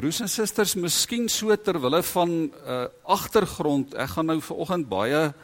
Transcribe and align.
broers 0.00 0.22
en 0.24 0.30
susters, 0.32 0.78
miskien 0.80 1.26
so 1.28 1.52
ter 1.60 1.76
wille 1.76 2.00
van 2.14 2.30
'n 2.30 2.52
uh, 2.64 2.84
agtergrond. 3.04 3.94
Ek 3.94 4.08
gaan 4.16 4.26
nou 4.26 4.40
vanoggend 4.40 4.88
baie 4.88 5.34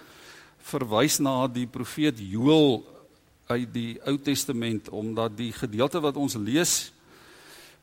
verwys 0.64 1.18
na 1.20 1.46
die 1.46 1.66
profeet 1.66 2.16
Joël 2.16 2.80
uit 3.52 3.68
die 3.72 4.00
Ou 4.06 4.16
Testament 4.16 4.88
omdat 4.88 5.36
die 5.36 5.52
gedeelte 5.52 6.00
wat 6.00 6.16
ons 6.16 6.38
lees 6.40 6.92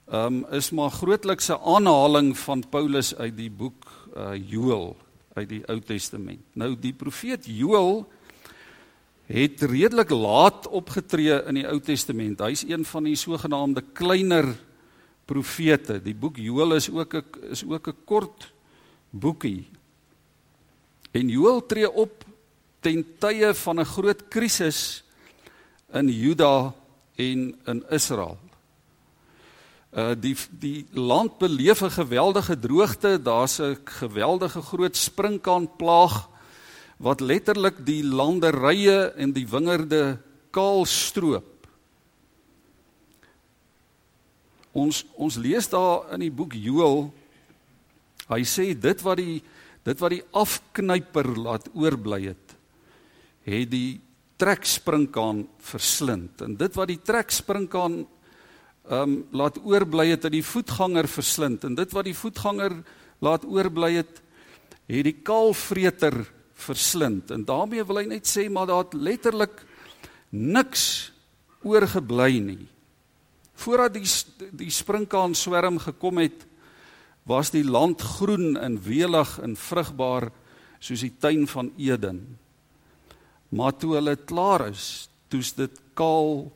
um, 0.10 0.46
is 0.50 0.72
maar 0.72 0.90
grootliks 0.90 1.52
'n 1.54 1.62
aanhaling 1.62 2.34
van 2.38 2.66
Paulus 2.70 3.14
uit 3.16 3.38
die 3.38 3.52
boek 3.52 3.86
uh, 4.18 4.34
Joël 4.34 4.98
uit 5.36 5.50
die 5.50 5.64
Ou 5.70 5.80
Testament. 5.80 6.42
Nou 6.54 6.76
die 6.76 6.94
profeet 6.94 7.46
Joël 7.46 8.08
het 9.28 9.62
redelik 9.62 10.10
laat 10.10 10.68
opgetree 10.68 11.38
in 11.46 11.54
die 11.54 11.68
Ou 11.70 11.80
Testament. 11.80 12.40
Hy's 12.40 12.66
een 12.66 12.86
van 12.86 13.04
die 13.04 13.16
sogenaamde 13.16 13.84
kleiner 13.94 14.56
profete. 15.26 16.02
Die 16.02 16.16
boek 16.16 16.38
Joël 16.38 16.76
is 16.76 16.90
ook 16.90 17.14
'n 17.14 17.26
is 17.52 17.64
ook 17.64 17.88
'n 17.88 17.98
kort 18.06 18.52
boekie. 19.10 19.68
En 21.12 21.30
Joël 21.30 21.66
tree 21.66 21.92
op 21.92 22.26
ten 22.80 23.06
tye 23.20 23.54
van 23.54 23.80
'n 23.80 23.86
groot 23.86 24.28
krisis 24.28 25.04
in 25.94 26.10
Juda 26.10 26.74
en 27.16 27.56
in 27.66 27.84
Israel. 27.90 28.38
Uh 29.94 30.12
die 30.18 30.36
die 30.50 30.86
land 30.92 31.38
beleef 31.38 31.82
'n 31.82 31.92
geweldige 31.92 32.60
droogte, 32.60 33.22
daar's 33.22 33.60
'n 33.60 33.78
geweldige 33.84 34.62
groot 34.62 34.98
sprinkaanplaag 34.98 36.30
wat 36.98 37.20
letterlik 37.20 37.86
die 37.86 38.04
landerye 38.04 39.14
en 39.16 39.32
die 39.32 39.48
wingerde 39.48 40.18
kaal 40.50 40.86
stroop. 40.86 41.53
Ons 44.74 45.04
ons 45.14 45.38
lees 45.38 45.70
daar 45.70 46.10
in 46.16 46.26
die 46.26 46.34
boek 46.34 46.56
Joël 46.58 47.12
hy 48.32 48.42
sê 48.48 48.72
dit 48.74 49.04
wat 49.06 49.20
die 49.22 49.42
dit 49.84 50.00
wat 50.00 50.14
die 50.16 50.24
afknyper 50.32 51.30
laat 51.38 51.70
oorbly 51.76 52.24
het 52.32 52.56
het 53.44 53.70
die 53.70 54.00
treksprinkaan 54.40 55.44
verslind. 55.64 56.42
En 56.42 56.56
dit 56.60 56.76
wat 56.80 56.90
die 56.92 57.00
treksprinkaan 57.04 58.04
ehm 58.84 59.00
um, 59.00 59.12
laat 59.32 59.62
oorbly 59.64 60.10
het 60.10 60.26
het 60.28 60.34
die 60.34 60.44
voetganger 60.44 61.08
verslind. 61.08 61.64
En 61.64 61.76
dit 61.76 61.92
wat 61.96 62.04
die 62.04 62.18
voetganger 62.18 62.74
laat 63.24 63.46
oorbly 63.48 63.94
het 63.96 64.20
het 64.88 65.06
die 65.08 65.22
kaalvreter 65.24 66.18
verslind. 66.54 67.32
En 67.32 67.46
daarmee 67.48 67.84
wil 67.88 68.02
hy 68.02 68.08
net 68.12 68.28
sê 68.28 68.50
maar 68.52 68.68
daar 68.68 68.84
het 68.84 68.98
letterlik 69.00 69.64
niks 70.30 71.14
oorgebly 71.64 72.40
nie 72.44 72.73
Voordat 73.54 73.94
die 73.94 74.08
die 74.52 74.72
sprinkaan 74.72 75.36
swerm 75.36 75.78
gekom 75.80 76.18
het, 76.18 76.46
was 77.24 77.54
die 77.54 77.64
land 77.64 78.02
groen 78.02 78.58
en 78.58 78.80
welig 78.84 79.38
en 79.40 79.56
vrugbaar 79.56 80.32
soos 80.84 81.04
die 81.06 81.14
tuin 81.20 81.48
van 81.48 81.72
Eden. 81.78 82.38
Maar 83.56 83.76
toe 83.78 83.96
hulle 83.96 84.18
klaar 84.18 84.68
is, 84.68 85.08
toets 85.32 85.54
dit 85.56 85.80
kaal 85.96 86.52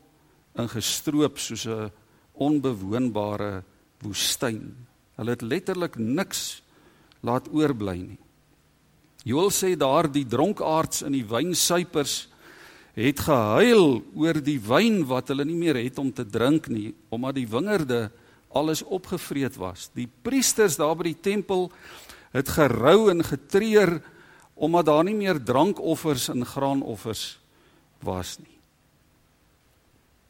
en 0.58 0.68
gestroop 0.68 1.38
soos 1.38 1.66
'n 1.66 1.90
onbewoonbare 2.34 3.62
woestyn. 4.02 4.76
Hulle 5.16 5.30
het 5.30 5.42
letterlik 5.42 5.96
niks 5.96 6.62
laat 7.20 7.48
oorbly 7.50 7.96
nie. 7.96 8.18
Joel 9.24 9.50
sê 9.50 9.76
daar 9.76 10.06
die 10.12 10.26
dronkaards 10.26 11.02
in 11.02 11.12
die 11.12 11.26
wynsuipers 11.26 12.28
het 12.98 13.20
gehuil 13.22 14.00
oor 14.18 14.40
die 14.42 14.58
wyn 14.58 15.04
wat 15.06 15.30
hulle 15.30 15.46
nie 15.46 15.58
meer 15.58 15.78
het 15.78 16.00
om 16.02 16.10
te 16.10 16.26
drink 16.26 16.66
nie 16.72 16.90
omdat 17.14 17.36
die 17.38 17.46
wingerde 17.46 18.08
alles 18.48 18.82
opgevreet 18.82 19.58
was. 19.60 19.90
Die 19.94 20.08
priesters 20.08 20.78
daar 20.80 20.96
by 20.98 21.12
die 21.12 21.20
tempel 21.22 21.68
het 22.34 22.50
gerou 22.56 23.10
en 23.12 23.22
getreur 23.24 24.00
omdat 24.58 24.88
daar 24.88 25.04
nie 25.06 25.14
meer 25.14 25.38
drankoffers 25.38 26.26
en 26.32 26.42
graanoffers 26.46 27.38
was 28.02 28.38
nie. 28.42 28.56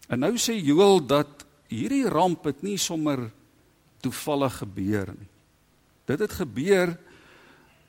En 0.08 0.20
nou 0.24 0.34
sê 0.40 0.56
Joël 0.56 1.00
dat 1.06 1.46
hierdie 1.72 2.04
ramp 2.08 2.44
het 2.48 2.60
nie 2.64 2.76
sommer 2.80 3.30
toevallig 4.04 4.60
gebeur 4.60 5.12
nie. 5.16 5.30
Dit 6.08 6.20
het 6.24 6.36
gebeur 6.36 6.96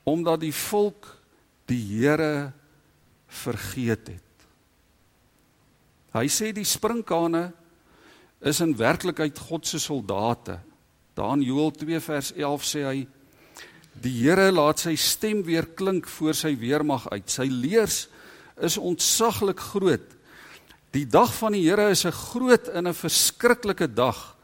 omdat 0.08 0.40
die 0.40 0.54
volk 0.56 1.06
die 1.68 1.80
Here 2.00 2.52
vergeet 3.28 4.08
het. 4.08 4.29
Hy 6.10 6.26
sê 6.26 6.50
die 6.52 6.66
sprinkane 6.66 7.52
is 8.40 8.60
in 8.64 8.74
werklikheid 8.74 9.38
God 9.38 9.66
se 9.68 9.78
soldate. 9.78 10.58
Daar 11.14 11.36
in 11.36 11.44
Joël 11.46 11.70
2 11.76 12.00
vers 12.00 12.32
11 12.34 12.64
sê 12.66 12.84
hy 12.86 12.98
die 14.00 14.14
Here 14.22 14.48
laat 14.50 14.80
sy 14.82 14.94
stem 14.98 15.42
weer 15.46 15.68
klink 15.76 16.08
voor 16.08 16.34
sy 16.34 16.54
weermag 16.58 17.06
uit. 17.12 17.28
Sy 17.30 17.46
leers 17.50 18.08
is 18.60 18.78
ontsaglik 18.78 19.60
groot. 19.60 20.06
Die 20.94 21.06
dag 21.06 21.30
van 21.36 21.54
die 21.54 21.62
Here 21.68 21.90
is 21.90 22.04
'n 22.04 22.12
groot 22.12 22.68
en 22.68 22.88
'n 22.88 22.94
verskriklike 22.94 23.86
dag. 23.94 24.36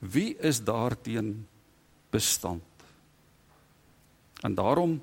Wie 0.00 0.36
is 0.38 0.60
daarteen 0.60 1.46
bestand? 2.10 2.62
En 4.42 4.54
daarom 4.54 5.00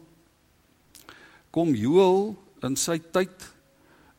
kom 1.52 1.76
Joël 1.76 2.36
in 2.64 2.76
sy 2.76 3.00
tyd 3.00 3.53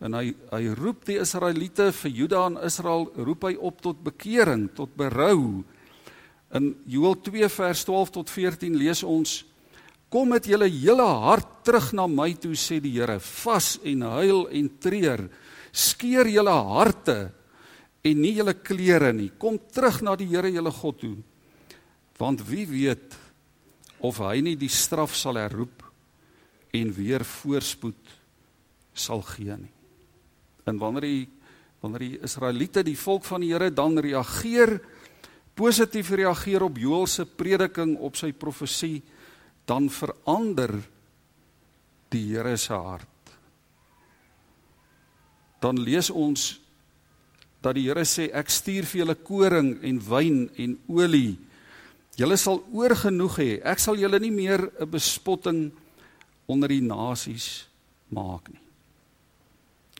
en 0.02 0.16
hy 0.18 0.32
hy 0.50 0.62
roep 0.76 1.04
die 1.08 1.20
Israeliete 1.22 1.90
vir 1.94 2.12
Juda 2.12 2.44
en 2.48 2.58
Israel 2.66 3.06
roep 3.14 3.46
hy 3.48 3.54
op 3.56 3.80
tot 3.84 4.02
bekering, 4.04 4.68
tot 4.74 4.92
berou. 4.98 5.62
In 6.54 6.72
Joël 6.90 7.16
2 7.22 7.48
vers 7.50 7.84
12 7.86 8.14
tot 8.18 8.30
14 8.30 8.76
lees 8.78 9.02
ons: 9.06 9.42
Kom 10.10 10.30
met 10.30 10.46
julle 10.46 10.68
hele 10.70 11.06
hart 11.24 11.64
terug 11.66 11.92
na 11.96 12.06
my 12.06 12.32
toe 12.38 12.54
sê 12.58 12.80
die 12.82 12.92
Here, 12.98 13.18
vas 13.18 13.74
en 13.82 14.04
huil 14.18 14.44
en 14.60 14.68
treur. 14.78 15.24
Skeer 15.74 16.30
julle 16.30 16.54
harte 16.54 17.18
en 18.04 18.20
nie 18.20 18.36
julle 18.36 18.54
klere 18.54 19.10
nie. 19.16 19.32
Kom 19.40 19.58
terug 19.72 20.02
na 20.06 20.14
die 20.14 20.28
Here 20.30 20.52
julle 20.54 20.70
God 20.70 21.00
toe. 21.00 21.16
Want 22.20 22.44
wie 22.46 22.66
weet 22.70 23.16
of 24.04 24.20
hy 24.22 24.38
nie 24.44 24.54
die 24.60 24.70
straf 24.70 25.16
sal 25.16 25.40
herroep 25.40 25.82
en 26.74 26.92
weer 26.94 27.24
voorspoed 27.26 28.12
sal 28.94 29.24
gee 29.34 29.56
nie. 29.58 29.72
En 30.64 30.78
wanneer 30.78 31.08
die 31.08 31.28
wanneer 31.84 32.00
die 32.00 32.22
Israeliete, 32.24 32.80
die 32.80 32.96
volk 32.96 33.26
van 33.28 33.42
die 33.44 33.50
Here 33.52 33.68
dan 33.68 33.98
reageer 34.00 34.78
positief 35.54 36.10
reageer 36.16 36.64
op 36.64 36.78
Joël 36.80 37.06
se 37.06 37.26
prediking 37.28 37.98
op 38.00 38.16
sy 38.16 38.32
profesie, 38.32 39.02
dan 39.68 39.90
verander 39.92 40.72
die 42.08 42.24
Here 42.32 42.56
se 42.56 42.72
hart. 42.72 43.34
Dan 45.60 45.80
lees 45.80 46.10
ons 46.10 46.54
dat 47.64 47.76
die 47.76 47.86
Here 47.88 48.04
sê 48.08 48.30
ek 48.32 48.48
stuur 48.52 48.88
vir 48.88 49.02
julle 49.04 49.18
koring 49.20 49.70
en 49.84 50.00
wyn 50.08 50.42
en 50.60 50.76
olie. 50.88 51.36
Julle 52.16 52.36
sal 52.40 52.60
oorgenoeg 52.72 53.38
hê. 53.40 53.50
Ek 53.60 53.80
sal 53.82 54.00
julle 54.00 54.20
nie 54.20 54.32
meer 54.32 54.70
'n 54.80 54.90
bespotting 54.90 55.72
onder 56.46 56.68
die 56.68 56.84
nasies 56.84 57.66
maak 58.08 58.48
nie. 58.52 58.63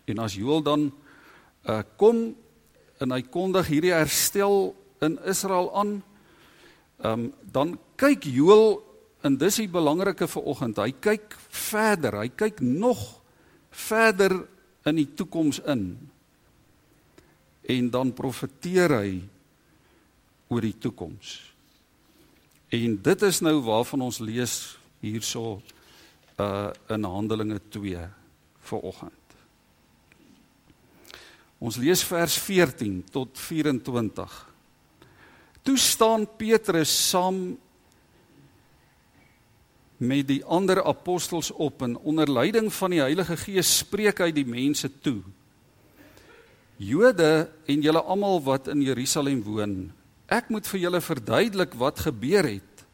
En 0.05 0.19
as 0.25 0.37
Joel 0.37 0.63
dan 0.63 0.89
uh 1.65 1.83
kom 1.97 2.35
en 3.01 3.13
hy 3.13 3.23
kondig 3.23 3.67
hierdie 3.73 3.95
herstel 3.95 4.75
in 5.05 5.19
Israel 5.29 5.71
aan, 5.75 5.95
ehm 7.03 7.13
um, 7.13 7.33
dan 7.53 7.79
kyk 7.97 8.27
Joel 8.29 8.83
en 9.25 9.39
dis 9.41 9.63
die 9.63 9.71
belangrike 9.71 10.29
vir 10.29 10.49
oggend. 10.53 10.79
Hy 10.79 10.93
kyk 11.01 11.37
verder. 11.49 12.21
Hy 12.21 12.29
kyk 12.37 12.61
nog 12.61 13.01
verder 13.73 14.37
in 14.85 15.01
die 15.01 15.09
toekoms 15.17 15.63
in. 15.65 15.97
En 17.65 17.91
dan 17.91 18.13
profeteer 18.13 18.93
hy 19.01 19.23
oor 20.53 20.61
die 20.61 20.77
toekoms. 20.77 21.39
En 22.75 22.97
dit 23.03 23.23
is 23.23 23.41
nou 23.41 23.57
waarvan 23.65 24.05
ons 24.05 24.21
lees 24.21 24.77
hierso 25.05 25.61
uh 26.41 26.71
in 26.91 27.05
Handelinge 27.07 27.61
2 27.73 28.09
vir 28.69 28.81
oggend. 28.91 29.24
Ons 31.65 31.79
lees 31.81 32.03
vers 32.05 32.35
14 32.45 32.99
tot 33.13 33.39
24. 33.41 34.33
Toe 35.65 35.77
staan 35.81 36.27
Petrus 36.37 36.93
saam 36.93 37.55
met 40.05 40.27
die 40.29 40.43
ander 40.45 40.83
apostels 40.85 41.49
op 41.55 41.87
en 41.87 41.97
onder 42.05 42.29
leiding 42.29 42.69
van 42.69 42.93
die 42.93 43.01
Heilige 43.01 43.39
Gees 43.41 43.71
spreek 43.81 44.21
hy 44.21 44.29
die 44.37 44.45
mense 44.45 44.91
toe. 45.01 45.23
Jode 46.77 47.49
en 47.71 47.87
julle 47.87 48.03
almal 48.03 48.43
wat 48.45 48.69
in 48.69 48.83
Jerusalem 48.85 49.41
woon, 49.47 49.77
ek 50.29 50.51
moet 50.53 50.69
vir 50.69 50.83
julle 50.83 51.01
verduidelik 51.01 51.79
wat 51.81 52.03
gebeur 52.05 52.45
het. 52.45 52.85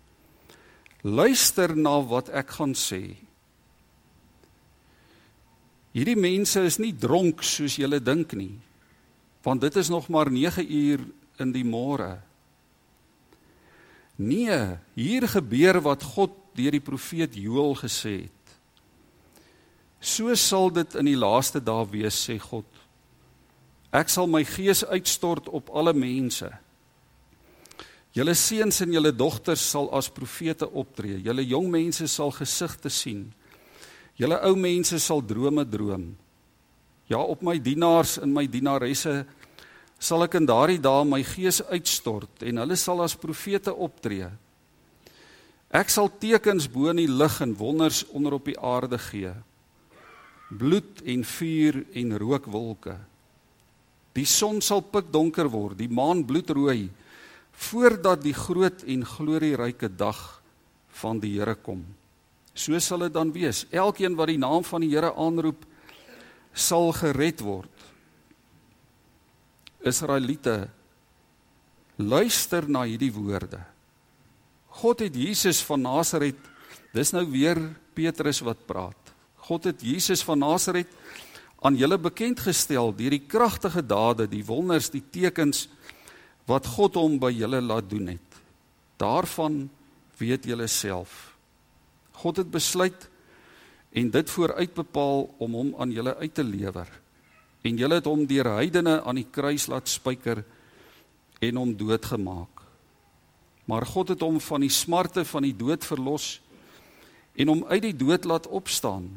Luister 1.03 1.75
na 1.75 1.97
wat 2.07 2.31
ek 2.31 2.55
gaan 2.61 2.77
sê. 2.79 3.17
Hierdie 5.97 6.19
mense 6.19 6.63
is 6.67 6.79
nie 6.79 6.93
dronk 6.95 7.43
soos 7.43 7.79
julle 7.81 7.99
dink 8.03 8.35
nie. 8.39 8.55
Want 9.43 9.65
dit 9.65 9.77
is 9.81 9.91
nog 9.91 10.09
maar 10.09 10.31
9 10.31 10.65
uur 10.65 11.07
in 11.41 11.53
die 11.53 11.65
môre. 11.65 12.21
Nee, 14.21 14.77
hier 14.95 15.27
gebeur 15.29 15.81
wat 15.81 16.05
God 16.05 16.37
deur 16.55 16.77
die 16.77 16.85
profeet 16.85 17.35
Joël 17.41 17.75
gesê 17.81 18.17
het. 18.27 18.41
So 20.01 20.35
sal 20.35 20.71
dit 20.73 20.95
in 20.97 21.09
die 21.09 21.19
laaste 21.19 21.61
dae 21.61 21.85
wees, 21.89 22.17
sê 22.17 22.39
God. 22.41 22.69
Ek 23.93 24.09
sal 24.13 24.29
my 24.31 24.43
gees 24.47 24.85
uitstort 24.87 25.49
op 25.49 25.73
alle 25.75 25.93
mense. 25.97 26.49
Julle 28.15 28.35
seuns 28.35 28.81
en 28.83 28.93
julle 28.95 29.13
dogters 29.15 29.63
sal 29.73 29.91
as 29.95 30.11
profete 30.11 30.67
optree. 30.67 31.21
Julle 31.23 31.45
jong 31.47 31.69
mense 31.71 32.09
sal 32.11 32.33
gesigte 32.35 32.91
sien. 32.91 33.29
Julle 34.21 34.37
ou 34.45 34.57
mense 34.59 34.99
sal 35.01 35.23
drome 35.25 35.65
droom. 35.65 36.11
Ja, 37.09 37.23
op 37.25 37.41
my 37.43 37.57
dienaars 37.57 38.19
en 38.21 38.35
my 38.35 38.45
dienaresse 38.47 39.23
sal 40.01 40.25
ek 40.27 40.37
in 40.37 40.49
daardie 40.49 40.81
dae 40.81 41.07
my 41.09 41.23
gees 41.25 41.63
uitstort 41.73 42.45
en 42.45 42.61
hulle 42.61 42.77
sal 42.77 43.01
as 43.05 43.17
profete 43.17 43.73
optree. 43.73 44.29
Ek 45.73 45.89
sal 45.93 46.11
tekens 46.21 46.67
bo 46.69 46.91
in 46.93 47.01
die 47.01 47.09
lug 47.09 47.39
en 47.41 47.55
wonders 47.57 48.03
onder 48.13 48.37
op 48.37 48.49
die 48.51 48.59
aarde 48.59 48.99
gee. 49.09 49.33
Bloed 50.51 51.01
en 51.07 51.25
vuur 51.25 51.81
en 51.97 52.17
rookwolke. 52.21 52.97
Die 54.19 54.27
son 54.27 54.59
sal 54.61 54.83
pikdonker 54.83 55.49
word, 55.49 55.79
die 55.79 55.89
maan 55.89 56.27
bloedrooi 56.27 56.91
voordat 57.61 58.23
die 58.25 58.35
groot 58.35 58.85
en 58.89 59.05
glorieryke 59.07 59.91
dag 59.93 60.21
van 61.01 61.21
die 61.23 61.35
Here 61.39 61.55
kom. 61.55 61.85
So 62.55 62.79
sal 62.79 63.07
dit 63.07 63.15
dan 63.15 63.33
wees. 63.33 63.65
Elkeen 63.71 64.17
wat 64.19 64.31
die 64.33 64.41
naam 64.41 64.65
van 64.67 64.85
die 64.85 64.91
Here 64.93 65.13
aanroep, 65.15 65.65
sal 66.53 66.93
gered 66.97 67.41
word. 67.45 67.73
Israeliete, 69.87 70.69
luister 71.97 72.67
na 72.69 72.85
hierdie 72.89 73.13
woorde. 73.15 73.63
God 74.81 75.03
het 75.05 75.17
Jesus 75.17 75.63
van 75.67 75.83
Nasaret, 75.85 76.39
dis 76.95 77.13
nou 77.15 77.25
weer 77.31 77.59
Petrus 77.97 78.43
wat 78.45 78.67
praat. 78.69 79.15
God 79.49 79.71
het 79.71 79.83
Jesus 79.83 80.23
van 80.25 80.41
Nasaret 80.43 80.91
aan 81.61 81.77
julle 81.77 81.99
bekend 82.01 82.41
gestel 82.41 82.93
deur 82.97 83.13
die 83.13 83.25
kragtige 83.29 83.83
dade, 83.85 84.29
die 84.31 84.45
wonders, 84.47 84.89
die 84.93 85.03
tekens 85.13 85.67
wat 86.49 86.69
God 86.77 86.97
hom 86.97 87.19
by 87.21 87.33
julle 87.35 87.61
laat 87.61 87.89
doen 87.91 88.15
het. 88.15 88.39
Daarvan 89.01 89.65
weet 90.21 90.49
julle 90.49 90.69
self. 90.69 91.30
God 92.21 92.43
het 92.43 92.51
besluit 92.53 93.09
en 93.91 94.11
dit 94.11 94.31
vooruit 94.31 94.75
bepaal 94.75 95.27
om 95.43 95.55
hom 95.59 95.71
aan 95.81 95.93
julle 95.95 96.15
uit 96.21 96.35
te 96.35 96.45
lewer. 96.45 96.89
En 97.63 97.77
julle 97.77 97.99
het 97.99 98.09
hom 98.09 98.27
deur 98.29 98.53
heidene 98.57 99.01
aan 99.03 99.19
die 99.19 99.29
kruis 99.31 99.67
laat 99.69 99.89
spyker 99.89 100.45
en 101.41 101.57
hom 101.61 101.75
doodgemaak. 101.77 102.63
Maar 103.65 103.87
God 103.87 104.15
het 104.15 104.23
hom 104.25 104.41
van 104.41 104.65
die 104.65 104.73
smarte 104.73 105.25
van 105.25 105.47
die 105.47 105.57
dood 105.57 105.85
verlos 105.87 106.39
en 107.35 107.53
hom 107.53 107.65
uit 107.69 107.83
die 107.89 107.97
dood 107.97 108.25
laat 108.25 108.49
opstaan. 108.49 109.09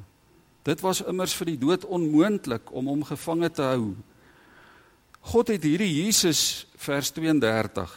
Dit 0.64 0.84
was 0.84 1.02
immers 1.04 1.36
vir 1.36 1.54
die 1.54 1.60
dood 1.60 1.86
onmoontlik 1.86 2.72
om 2.72 2.88
hom 2.92 3.04
gevange 3.08 3.50
te 3.52 3.66
hou. 3.68 3.94
God 5.34 5.52
het 5.52 5.64
hierdie 5.64 5.92
Jesus 6.04 6.66
vers 6.80 7.12
32 7.16 7.92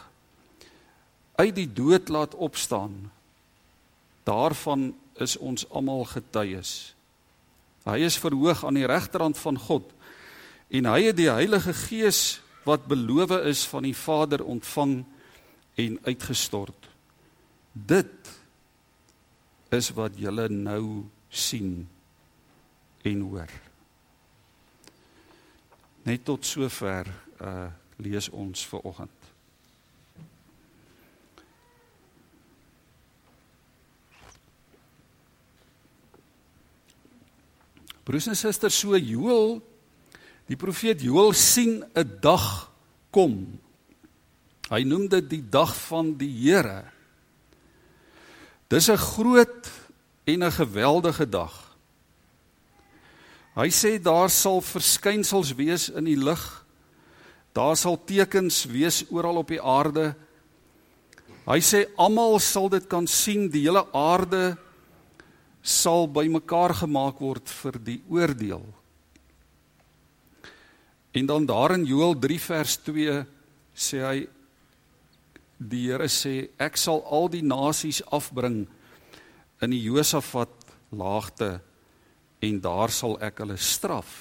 uit 1.36 1.54
die 1.54 1.68
dood 1.68 2.08
laat 2.08 2.34
opstaan. 2.34 3.10
Daarvan 4.26 4.90
is 5.22 5.36
ons 5.38 5.64
almal 5.70 6.04
getuies. 6.10 6.94
Hy 7.86 8.00
is 8.02 8.18
verhoog 8.18 8.64
aan 8.66 8.78
die 8.78 8.88
regterhand 8.88 9.38
van 9.38 9.58
God 9.58 9.92
en 10.74 10.88
hy 10.90 11.04
het 11.06 11.18
die 11.20 11.30
Heilige 11.30 11.70
Gees 11.86 12.40
wat 12.66 12.88
beloof 12.90 13.30
is 13.46 13.62
van 13.70 13.86
die 13.86 13.94
Vader 13.94 14.42
ontvang 14.42 15.04
en 15.78 15.98
uitgestort. 16.02 16.88
Dit 17.72 18.32
is 19.70 19.92
wat 19.94 20.18
julle 20.18 20.48
nou 20.50 21.06
sien 21.30 21.86
en 23.06 23.22
hoor. 23.30 23.52
Net 26.06 26.26
tot 26.26 26.46
sover 26.46 27.06
uh 27.38 27.68
lees 27.96 28.26
ons 28.28 28.60
vir 28.68 28.82
oggend. 28.84 29.15
Broers 38.06 38.28
en 38.30 38.38
susters, 38.38 38.76
so 38.78 38.94
Joël, 38.94 39.56
die 40.46 40.58
profeet 40.58 41.02
Joël 41.02 41.32
sien 41.34 41.82
'n 41.82 42.18
dag 42.22 42.70
kom. 43.10 43.58
Hy 44.70 44.82
noem 44.84 45.08
dit 45.08 45.30
die 45.30 45.42
dag 45.42 45.74
van 45.88 46.14
die 46.14 46.30
Here. 46.30 46.84
Dis 48.68 48.88
'n 48.88 48.96
groot 48.96 49.70
en 50.24 50.44
'n 50.44 50.52
geweldige 50.52 51.28
dag. 51.28 51.76
Hy 53.56 53.70
sê 53.70 53.98
daar 53.98 54.30
sal 54.30 54.60
verskynsels 54.60 55.54
wees 55.54 55.88
in 55.88 56.04
die 56.04 56.16
lig. 56.16 56.64
Daar 57.52 57.76
sal 57.76 58.04
tekens 58.04 58.64
wees 58.64 59.04
oral 59.10 59.36
op 59.36 59.48
die 59.48 59.62
aarde. 59.62 60.14
Hy 61.46 61.60
sê 61.60 61.86
almal 61.96 62.38
sal 62.38 62.68
dit 62.68 62.86
kan 62.86 63.06
sien, 63.06 63.50
die 63.50 63.62
hele 63.62 63.86
aarde 63.92 64.58
sal 65.66 66.06
bymekaar 66.06 66.76
gemaak 66.84 67.18
word 67.18 67.50
vir 67.50 67.78
die 67.82 67.98
oordeel. 68.06 68.62
En 71.16 71.26
dan 71.26 71.46
daar 71.48 71.74
in 71.74 71.86
Joël 71.88 72.14
3 72.22 72.38
vers 72.44 72.76
2 72.86 73.16
sê 73.74 74.02
hy 74.04 74.18
die 75.56 75.86
Here 75.88 76.06
sê 76.12 76.50
ek 76.60 76.76
sal 76.78 77.00
al 77.10 77.30
die 77.32 77.42
nasies 77.42 78.02
afbring 78.14 78.66
in 79.64 79.72
die 79.72 79.80
Josafat 79.88 80.52
laagte 80.92 81.56
en 82.44 82.60
daar 82.62 82.92
sal 82.92 83.16
ek 83.24 83.40
hulle 83.42 83.56
straf. 83.58 84.12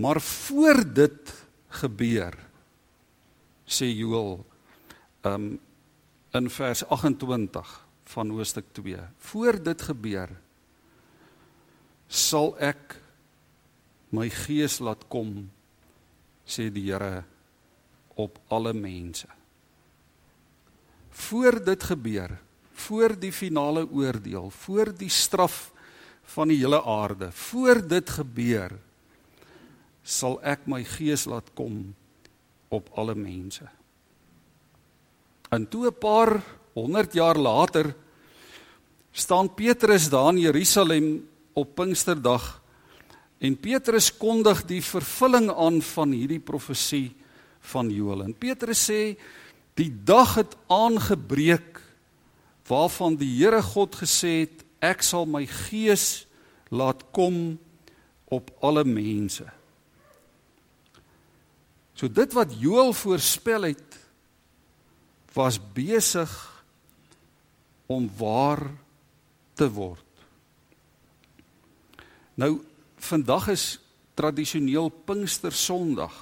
Maar 0.00 0.18
voor 0.24 0.80
dit 0.96 1.34
gebeur 1.82 2.34
sê 3.68 3.92
Joël 3.92 4.40
um 5.28 5.52
in 6.34 6.46
vers 6.50 6.82
28 6.88 7.89
van 8.10 8.30
hoofstuk 8.34 8.72
2. 8.72 8.98
Voor 9.30 9.58
dit 9.62 9.82
gebeur 9.82 10.32
sal 12.10 12.56
ek 12.58 12.96
my 14.10 14.26
gees 14.34 14.80
laat 14.82 15.06
kom 15.12 15.46
sê 16.50 16.66
die 16.74 16.88
Here 16.90 17.22
op 18.18 18.40
alle 18.50 18.72
mense. 18.74 19.28
Voor 21.10 21.60
dit 21.64 21.82
gebeur, 21.86 22.34
voor 22.74 23.14
die 23.20 23.32
finale 23.32 23.84
oordeel, 23.86 24.50
voor 24.50 24.90
die 24.96 25.10
straf 25.12 25.70
van 26.34 26.50
die 26.50 26.58
hele 26.58 26.82
aarde, 26.82 27.30
voor 27.32 27.80
dit 27.86 28.10
gebeur 28.10 28.74
sal 30.02 30.40
ek 30.42 30.66
my 30.66 30.82
gees 30.96 31.26
laat 31.30 31.52
kom 31.54 31.92
op 32.72 32.90
alle 32.98 33.14
mense. 33.14 33.68
En 35.50 35.68
toe 35.68 35.86
'n 35.86 35.98
paar 35.98 36.59
100 36.74 37.12
jaar 37.12 37.38
later 37.38 37.94
staan 39.10 39.54
Petrus 39.54 40.08
daar 40.08 40.30
in 40.32 40.38
Jerusalem 40.38 41.28
op 41.52 41.74
Pinksterdag 41.74 42.62
en 43.40 43.56
Petrus 43.56 44.10
kondig 44.16 44.62
die 44.68 44.82
vervulling 44.84 45.50
aan 45.50 45.80
van 45.82 46.12
hierdie 46.12 46.40
profesie 46.40 47.10
van 47.72 47.90
Joël. 47.90 48.22
En 48.28 48.34
Petrus 48.36 48.84
sê 48.90 49.16
die 49.80 49.90
dag 50.04 50.36
het 50.38 50.56
aangebreek 50.68 51.80
waarvan 52.68 53.16
die 53.18 53.32
Here 53.40 53.62
God 53.64 53.96
gesê 54.02 54.44
het 54.44 54.62
ek 54.84 55.02
sal 55.02 55.26
my 55.26 55.42
gees 55.48 56.26
laat 56.70 57.02
kom 57.16 57.58
op 58.30 58.52
alle 58.62 58.84
mense. 58.86 59.48
So 61.98 62.08
dit 62.08 62.32
wat 62.36 62.54
Joël 62.60 62.94
voorspel 62.96 63.72
het 63.72 63.98
was 65.34 65.58
besig 65.74 66.30
om 67.90 68.06
waar 68.16 68.62
te 69.58 69.66
word. 69.66 70.06
Nou 72.38 72.60
vandag 73.00 73.48
is 73.50 73.64
tradisioneel 74.14 74.92
Pinkster 75.08 75.52
Sondag. 75.52 76.14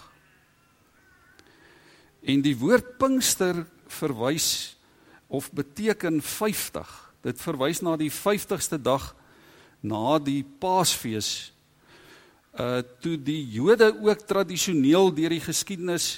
En 2.24 2.40
die 2.42 2.56
woord 2.56 2.96
Pinkster 2.98 3.66
verwys 3.98 4.78
of 5.28 5.50
beteken 5.52 6.22
50. 6.24 6.88
Dit 7.26 7.42
verwys 7.42 7.82
na 7.84 7.98
die 8.00 8.10
50ste 8.12 8.80
dag 8.80 9.10
na 9.84 10.16
die 10.22 10.40
Paasfees. 10.42 11.52
Uh 12.56 12.80
toe 13.02 13.18
die 13.20 13.42
Jode 13.52 13.92
ook 13.92 14.24
tradisioneel 14.26 15.12
deur 15.14 15.36
die 15.36 15.44
geskiedenis 15.44 16.08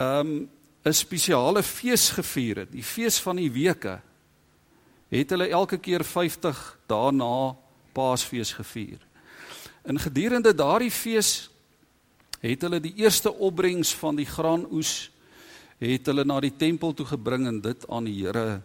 um 0.00 0.48
'n 0.84 0.92
spesiale 0.92 1.62
fees 1.62 2.10
gevier 2.10 2.64
het, 2.64 2.72
die 2.72 2.82
fees 2.82 3.20
van 3.20 3.36
die 3.36 3.50
weke 3.52 4.00
het 5.14 5.30
hulle 5.30 5.48
elke 5.54 5.78
keer 5.78 6.04
50 6.04 6.60
daarna 6.90 7.54
Paasfees 7.94 8.52
gevier. 8.52 8.98
In 9.86 9.98
gedurende 10.00 10.54
daardie 10.54 10.90
fees 10.90 11.50
het 12.42 12.64
hulle 12.66 12.80
die 12.82 12.94
eerste 12.98 13.30
opbrengs 13.32 13.94
van 13.94 14.18
die 14.18 14.26
graanoes 14.26 15.10
het 15.78 16.06
hulle 16.10 16.24
na 16.26 16.40
die 16.42 16.54
tempel 16.56 16.94
toe 16.96 17.06
gebring 17.06 17.46
en 17.46 17.60
dit 17.62 17.86
aan 17.88 18.08
die 18.08 18.16
Here 18.24 18.62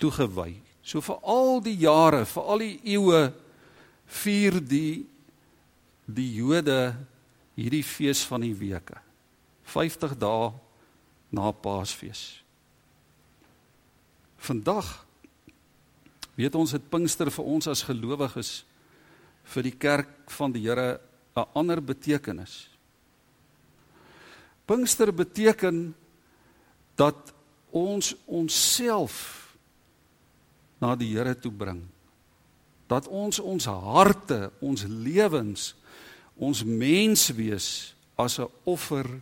toegewy. 0.00 0.54
So 0.82 1.02
vir 1.04 1.18
al 1.26 1.60
die 1.64 1.76
jare, 1.82 2.24
vir 2.26 2.50
al 2.54 2.64
die 2.64 2.76
eeue 2.94 3.22
vier 4.20 4.60
die 4.60 5.06
die 6.10 6.30
Jode 6.34 6.96
hierdie 7.54 7.84
fees 7.86 8.24
van 8.26 8.42
die 8.42 8.54
weke. 8.58 8.96
50 9.70 10.16
dae 10.18 10.48
na 11.30 11.52
Paasfees. 11.54 12.40
Vandag 14.40 14.88
weet 16.40 16.56
ons 16.56 16.72
dit 16.72 16.90
Pinkster 16.90 17.28
vir 17.32 17.48
ons 17.52 17.68
as 17.68 17.84
gelowiges 17.84 18.62
vir 19.52 19.66
die 19.66 19.76
kerk 19.76 20.30
van 20.32 20.52
die 20.54 20.62
Here 20.64 21.00
'n 21.36 21.46
ander 21.54 21.80
betekenis. 21.82 22.68
Pinkster 24.66 25.12
beteken 25.12 25.94
dat 26.96 27.34
ons 27.70 28.14
onsself 28.26 29.56
na 30.80 30.96
die 30.96 31.12
Here 31.16 31.34
toe 31.38 31.52
bring. 31.52 31.82
Dat 32.86 33.08
ons 33.08 33.38
ons 33.38 33.64
harte, 33.64 34.50
ons 34.60 34.82
lewens, 34.82 35.74
ons 36.36 36.64
menswees 36.64 37.94
as 38.16 38.38
'n 38.38 38.48
offer 38.64 39.20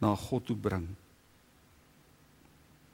na 0.00 0.14
God 0.16 0.46
toe 0.46 0.56
bring. 0.56 0.96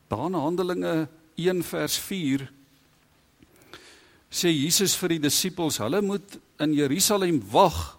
Daar 0.09 0.26
in 0.26 0.35
Handelinge 0.35 1.09
1 1.37 1.62
vers 1.62 1.99
4 1.99 2.60
sê 4.31 4.53
Jesus 4.55 4.95
vir 5.01 5.17
die 5.17 5.25
disippels, 5.27 5.81
hulle 5.83 6.01
moet 6.07 6.39
in 6.63 6.75
Jerusalem 6.77 7.41
wag 7.51 7.99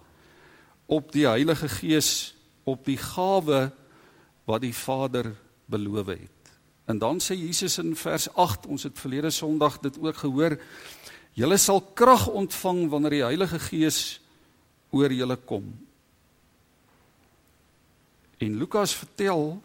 op 0.88 1.12
die 1.12 1.26
Heilige 1.28 1.68
Gees, 1.68 2.32
op 2.64 2.86
die 2.88 2.96
gawe 2.96 3.66
wat 4.48 4.62
die 4.64 4.74
Vader 4.74 5.32
beloof 5.70 6.14
het. 6.14 6.52
En 6.88 6.98
dan 6.98 7.20
sê 7.20 7.36
Jesus 7.36 7.78
in 7.78 7.94
vers 7.96 8.28
8, 8.32 8.66
ons 8.66 8.88
het 8.88 8.98
verlede 8.98 9.30
Sondag 9.30 9.78
dit 9.84 9.98
ook 10.00 10.16
gehoor, 10.24 10.56
julle 11.36 11.58
sal 11.60 11.80
krag 11.96 12.26
ontvang 12.28 12.86
wanneer 12.92 13.18
die 13.18 13.26
Heilige 13.28 13.60
Gees 13.68 14.00
oor 14.92 15.12
julle 15.12 15.36
kom. 15.36 15.68
En 18.42 18.56
Lukas 18.58 18.94
vertel 18.96 19.60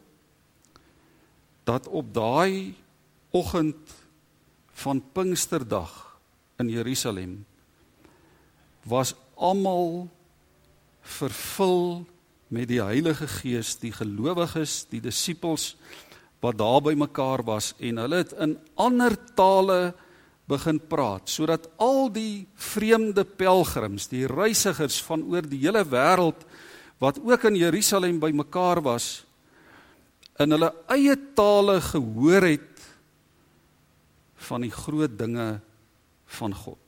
dat 1.68 1.88
op 1.88 2.14
daai 2.14 2.76
oggend 3.36 3.96
van 4.72 5.02
Pinksterdag 5.12 6.07
in 6.58 6.70
Jerusalem 6.70 7.46
was 8.88 9.14
almal 9.36 10.08
vervul 11.02 12.06
met 12.48 12.70
die 12.72 12.82
Heilige 12.82 13.28
Gees, 13.28 13.76
die 13.82 13.92
gelowiges, 13.92 14.86
die 14.90 15.02
disippels 15.04 15.76
wat 16.42 16.58
daar 16.60 16.82
by 16.86 16.94
mekaar 16.98 17.44
was 17.46 17.74
en 17.82 18.00
hulle 18.02 18.22
het 18.24 18.34
in 18.42 18.56
ander 18.80 19.18
tale 19.38 19.94
begin 20.48 20.80
praat 20.80 21.30
sodat 21.30 21.68
al 21.82 22.08
die 22.14 22.48
vreemde 22.56 23.26
pelgrims, 23.26 24.08
die 24.10 24.26
reisigers 24.30 25.02
van 25.04 25.26
oor 25.28 25.46
die 25.46 25.62
hele 25.66 25.84
wêreld 25.86 26.46
wat 27.02 27.20
ook 27.22 27.50
in 27.50 27.60
Jerusalem 27.60 28.22
by 28.22 28.32
mekaar 28.34 28.82
was 28.86 29.28
in 30.42 30.54
hulle 30.54 30.72
eie 30.94 31.18
tale 31.38 31.80
gehoor 31.82 32.48
het 32.48 32.86
van 34.48 34.64
die 34.64 34.74
groot 34.74 35.18
dinge 35.20 35.58
van 36.28 36.56
God. 36.56 36.80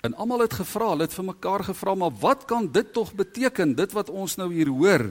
En 0.00 0.14
almal 0.16 0.46
het 0.46 0.56
gevra, 0.56 0.94
hulle 0.94 1.04
het 1.04 1.14
vir 1.14 1.26
mekaar 1.28 1.64
gevra, 1.64 1.94
maar 1.94 2.14
wat 2.22 2.46
kan 2.48 2.70
dit 2.72 2.92
tog 2.92 3.12
beteken, 3.12 3.74
dit 3.76 3.92
wat 3.92 4.08
ons 4.08 4.38
nou 4.40 4.48
hier 4.52 4.70
hoor? 4.72 5.10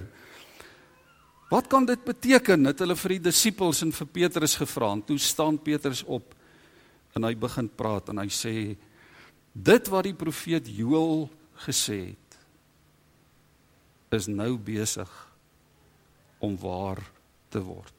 Wat 1.50 1.67
kan 1.69 1.86
dit 1.86 2.01
beteken? 2.05 2.65
Het 2.69 2.81
hulle 2.84 2.98
vir 2.98 3.15
die 3.17 3.24
disippels 3.29 3.81
en 3.86 3.93
vir 3.93 4.10
Petrus 4.13 4.55
gevra. 4.58 4.91
En 4.93 5.01
toe 5.05 5.17
staan 5.22 5.58
Petrus 5.62 6.03
op 6.05 6.36
en 7.17 7.25
hy 7.25 7.34
begin 7.38 7.69
praat 7.74 8.12
en 8.13 8.22
hy 8.22 8.29
sê 8.29 8.53
dit 9.53 9.88
wat 9.89 10.05
die 10.05 10.13
profeet 10.13 10.67
Joël 10.69 11.25
gesê 11.65 12.13
het 12.13 12.38
is 14.13 14.29
nou 14.29 14.55
besig 14.58 15.10
om 16.41 16.55
waar 16.58 17.01
te 17.50 17.62
word. 17.62 17.93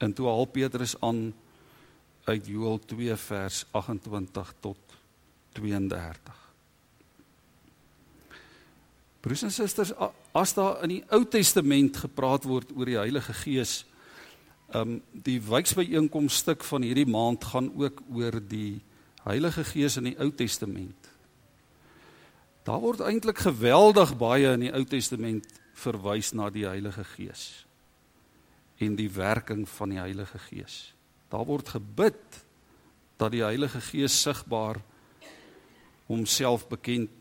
En 0.00 0.12
toe 0.12 0.28
haal 0.28 0.48
Petrus 0.52 0.94
aan 1.04 1.32
uit 2.26 2.46
Joël 2.46 2.80
2 2.90 3.16
vers 3.16 3.66
28 3.70 4.54
tot 4.60 4.98
32. 5.52 6.42
Broers 9.20 9.42
en 9.42 9.50
susters, 9.50 9.92
as 10.32 10.54
daar 10.54 10.82
in 10.86 10.96
die 10.96 11.04
Ou 11.10 11.24
Testament 11.26 11.96
gepraat 11.98 12.44
word 12.46 12.70
oor 12.76 12.86
die 12.86 12.98
Heilige 12.98 13.34
Gees, 13.34 13.84
ehm 14.74 14.96
um, 14.96 15.22
die 15.26 15.38
wyksbyeenkoms 15.42 16.40
stuk 16.42 16.64
van 16.66 16.82
hierdie 16.82 17.06
maand 17.06 17.44
gaan 17.44 17.70
ook 17.78 18.02
oor 18.14 18.40
die 18.42 18.82
Heilige 19.22 19.64
Gees 19.64 19.96
in 19.98 20.10
die 20.10 20.16
Ou 20.18 20.32
Testament. 20.34 21.10
Daar 22.66 22.82
word 22.82 23.04
eintlik 23.06 23.38
geweldig 23.46 24.16
baie 24.18 24.52
in 24.54 24.66
die 24.66 24.72
Ou 24.74 24.82
Testament 24.84 25.46
verwys 25.78 26.32
na 26.34 26.50
die 26.50 26.66
Heilige 26.66 27.04
Gees 27.14 27.66
en 28.82 28.98
die 28.98 29.10
werking 29.10 29.64
van 29.70 29.94
die 29.94 30.02
Heilige 30.02 30.38
Gees. 30.50 30.95
Daar 31.36 31.44
word 31.44 31.68
gebid 31.68 32.38
dat 33.20 33.34
die 33.34 33.44
Heilige 33.44 33.80
Gees 33.84 34.14
sigbaar 34.22 34.78
homself 36.08 36.64
bekend 36.70 37.12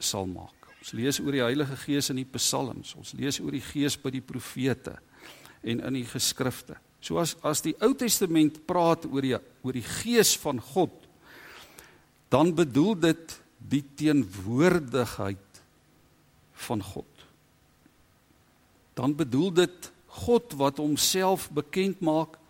sal 0.00 0.24
maak. 0.30 0.70
Ons 0.80 0.94
lees 0.96 1.20
oor 1.20 1.36
die 1.36 1.44
Heilige 1.44 1.76
Gees 1.84 2.08
in 2.10 2.22
die 2.22 2.28
Psalms, 2.38 2.94
ons 2.96 3.12
lees 3.18 3.42
oor 3.42 3.52
die 3.52 3.64
Gees 3.64 3.98
by 4.00 4.14
die 4.14 4.24
profete 4.24 4.96
en 5.60 5.84
in 5.84 6.00
die 6.00 6.06
geskrifte. 6.08 6.78
So 7.04 7.20
as 7.20 7.36
as 7.44 7.60
die 7.60 7.74
Ou 7.84 7.92
Testament 7.98 8.62
praat 8.66 9.04
oor 9.10 9.22
die 9.22 9.36
oor 9.36 9.76
die 9.76 9.84
Gees 9.84 10.32
van 10.40 10.62
God, 10.72 10.94
dan 12.32 12.54
bedoel 12.56 12.96
dit 13.04 13.38
die 13.60 13.84
teenwoordigheid 14.00 15.64
van 16.66 16.82
God. 16.82 17.26
Dan 18.96 19.12
bedoel 19.18 19.52
dit 19.60 19.92
God 20.24 20.56
wat 20.56 20.80
homself 20.80 21.50
bekend 21.52 22.00
maak 22.00 22.40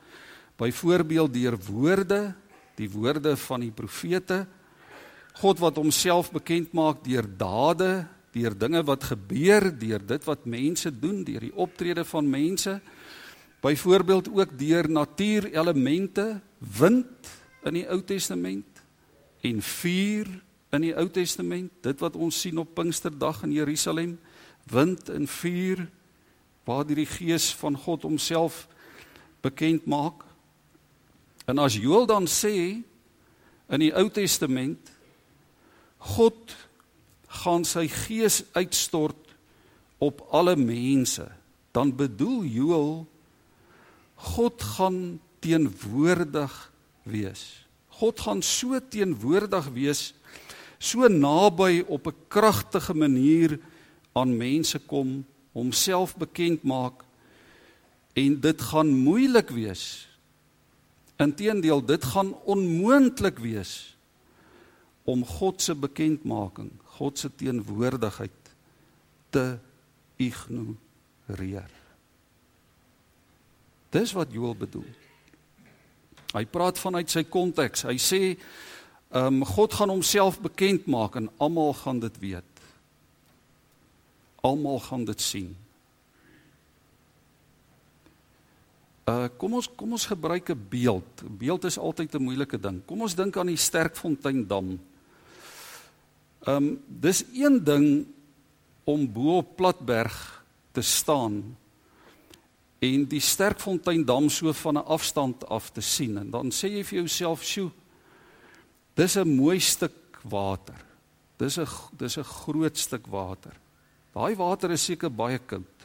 byvoorbeeld 0.62 1.34
deur 1.34 1.56
woorde, 1.66 2.34
die 2.78 2.90
woorde 2.90 3.36
van 3.36 3.64
die 3.66 3.74
profete 3.74 4.44
God 5.40 5.62
wat 5.62 5.78
homself 5.80 6.30
bekend 6.32 6.74
maak 6.76 7.00
deur 7.06 7.24
dade, 7.24 8.04
deur 8.32 8.56
dinge 8.56 8.82
wat 8.84 9.06
gebeur, 9.12 9.70
deur 9.78 10.02
dit 10.04 10.26
wat 10.28 10.44
mense 10.48 10.92
doen, 10.92 11.22
deur 11.24 11.46
die 11.46 11.54
optrede 11.56 12.04
van 12.04 12.28
mense. 12.28 12.78
Byvoorbeeld 13.64 14.28
ook 14.28 14.52
deur 14.58 14.88
natuurelemente, 14.90 16.40
wind 16.58 17.32
in 17.64 17.78
die 17.80 17.86
Ou 17.88 18.00
Testament 18.04 18.82
en 19.42 19.62
vuur 19.62 20.28
in 20.72 20.84
die 20.84 20.94
Ou 20.96 21.08
Testament, 21.12 21.72
dit 21.84 22.02
wat 22.04 22.16
ons 22.16 22.40
sien 22.44 22.60
op 22.60 22.74
Pinksterdag 22.76 23.42
in 23.46 23.54
Jerusalem, 23.56 24.18
wind 24.70 25.08
en 25.12 25.26
vuur 25.26 25.86
waar 26.68 26.86
die 26.86 27.06
Gees 27.06 27.50
van 27.58 27.76
God 27.76 28.04
homself 28.06 28.66
bekend 29.42 29.88
maak. 29.90 30.22
En 31.46 31.58
as 31.58 31.76
Joël 31.76 32.06
dan 32.06 32.28
sê 32.30 32.82
in 33.72 33.82
die 33.82 33.92
Ou 33.94 34.08
Testament 34.12 34.92
God 36.02 36.54
gaan 37.42 37.64
sy 37.64 37.86
gees 37.88 38.42
uitstort 38.58 39.18
op 40.02 40.24
alle 40.34 40.56
mense, 40.58 41.24
dan 41.72 41.94
bedoel 41.96 42.44
Joël 42.44 42.94
God 44.34 44.62
gaan 44.76 45.20
teenwoordig 45.42 46.52
wees. 47.02 47.66
God 47.98 48.20
gaan 48.20 48.42
so 48.42 48.78
teenwoordig 48.78 49.66
wees, 49.74 50.12
so 50.78 51.08
naby 51.08 51.82
op 51.86 52.06
'n 52.06 52.16
kragtige 52.28 52.94
manier 52.94 53.58
aan 54.12 54.36
mense 54.36 54.78
kom, 54.78 55.24
homself 55.52 56.16
bekend 56.16 56.62
maak 56.62 57.04
en 58.12 58.40
dit 58.40 58.60
gaan 58.60 58.88
moeilik 58.88 59.50
wees. 59.50 60.11
Inteendeel, 61.22 61.84
dit 61.86 62.04
gaan 62.04 62.34
onmoontlik 62.44 63.38
wees 63.38 63.96
om 65.04 65.24
God 65.26 65.62
se 65.62 65.74
bekendmaking, 65.74 66.70
God 66.98 67.18
se 67.18 67.30
teenwoordigheid 67.34 68.50
te 69.30 69.58
ignoreer. 70.16 71.70
Dis 73.92 74.12
wat 74.16 74.32
Joel 74.32 74.56
bedoel. 74.56 74.88
Hy 76.32 76.44
praat 76.48 76.78
vanuit 76.80 77.10
sy 77.12 77.24
konteks. 77.28 77.84
Hy 77.88 77.98
sê 78.00 78.22
ehm 79.12 79.42
um, 79.42 79.44
God 79.44 79.74
gaan 79.76 79.92
homself 79.92 80.38
bekend 80.40 80.86
maak 80.88 81.18
en 81.20 81.28
almal 81.36 81.74
gaan 81.76 81.98
dit 82.00 82.14
weet. 82.22 82.62
Almal 84.40 84.80
gaan 84.80 85.04
dit 85.04 85.20
sien. 85.20 85.50
Uh 89.02 89.26
kom 89.36 89.56
ons 89.58 89.66
kom 89.66 89.92
ons 89.92 90.06
gebruik 90.06 90.50
'n 90.50 90.66
beeld. 90.68 91.22
Beeld 91.38 91.64
is 91.64 91.78
altyd 91.78 92.14
'n 92.14 92.22
moeilike 92.22 92.60
ding. 92.60 92.84
Kom 92.86 93.00
ons 93.02 93.14
dink 93.14 93.36
aan 93.36 93.46
die 93.46 93.56
Sterkfontein 93.56 94.46
dam. 94.46 94.78
Ehm 96.46 96.56
um, 96.56 96.82
dis 96.86 97.24
een 97.34 97.64
ding 97.64 98.06
om 98.84 99.12
bo 99.12 99.36
op 99.36 99.56
Platberg 99.56 100.44
te 100.72 100.82
staan 100.82 101.56
en 102.78 103.04
die 103.06 103.20
Sterkfonteindam 103.20 104.28
so 104.28 104.52
van 104.52 104.74
'n 104.74 104.86
afstand 104.86 105.48
af 105.48 105.70
te 105.70 105.80
sien 105.80 106.18
en 106.18 106.30
dan 106.30 106.50
sê 106.50 106.68
jy 106.68 106.84
vir 106.84 106.98
jouself, 106.98 107.42
"Sjoe, 107.42 107.70
dis 108.94 109.16
'n 109.16 109.36
mooi 109.36 109.60
stuk 109.60 110.18
water. 110.22 110.78
Dis 111.36 111.58
'n 111.58 111.66
dis 111.96 112.16
'n 112.18 112.24
groot 112.24 112.78
stuk 112.78 113.06
water. 113.06 113.52
Daai 114.12 114.36
water 114.36 114.70
is 114.70 114.84
seker 114.84 115.10
baie 115.10 115.38
koud. 115.38 115.81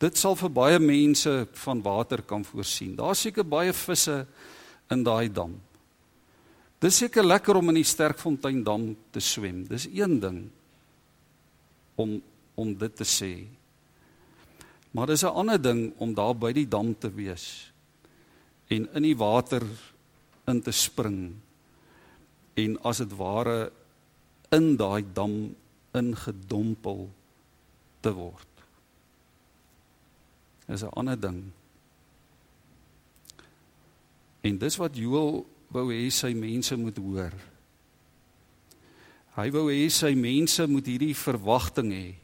Dit 0.00 0.16
sal 0.16 0.36
vir 0.40 0.52
baie 0.56 0.78
mense 0.80 1.32
van 1.64 1.82
water 1.84 2.22
kan 2.24 2.44
voorsien. 2.44 2.94
Daar's 2.96 3.20
seker 3.26 3.44
baie 3.44 3.72
visse 3.76 4.22
in 4.90 5.04
daai 5.04 5.28
dam. 5.28 5.58
Dis 6.80 7.02
seker 7.02 7.26
lekker 7.26 7.58
om 7.60 7.68
in 7.68 7.82
die 7.82 7.84
Sterkfonteindam 7.84 8.94
te 9.12 9.20
swem. 9.20 9.66
Dis 9.68 9.88
een 9.92 10.18
ding 10.22 10.42
om 12.00 12.20
om 12.60 12.74
dit 12.76 12.92
te 12.92 13.06
sê. 13.08 13.46
Maar 14.92 15.06
dis 15.06 15.24
'n 15.24 15.36
ander 15.40 15.62
ding 15.62 15.92
om 15.96 16.14
daar 16.14 16.34
by 16.34 16.52
die 16.52 16.68
dam 16.68 16.94
te 16.98 17.08
wees 17.08 17.72
en 18.68 18.88
in 18.94 19.02
die 19.02 19.16
water 19.16 19.62
in 20.46 20.60
te 20.62 20.72
spring 20.72 21.40
en 22.54 22.76
as 22.82 22.98
dit 22.98 23.12
ware 23.16 23.72
in 24.50 24.76
daai 24.76 25.04
dam 25.14 25.56
ingedompel 25.94 27.08
te 28.00 28.12
word. 28.12 28.49
Dis 30.70 30.82
'n 30.86 30.94
ander 30.94 31.18
ding. 31.20 31.50
En 34.40 34.58
dis 34.58 34.76
wat 34.76 34.96
Joel 34.96 35.46
wou 35.68 35.90
hê 35.92 36.10
sy 36.10 36.32
mense 36.32 36.76
moet 36.76 36.96
hoor. 36.96 37.32
Hy 39.34 39.50
wou 39.50 39.66
hê 39.70 39.88
sy 39.90 40.14
mense 40.14 40.66
moet 40.66 40.86
hierdie 40.86 41.16
verwagting 41.16 41.92
hê 41.92 42.14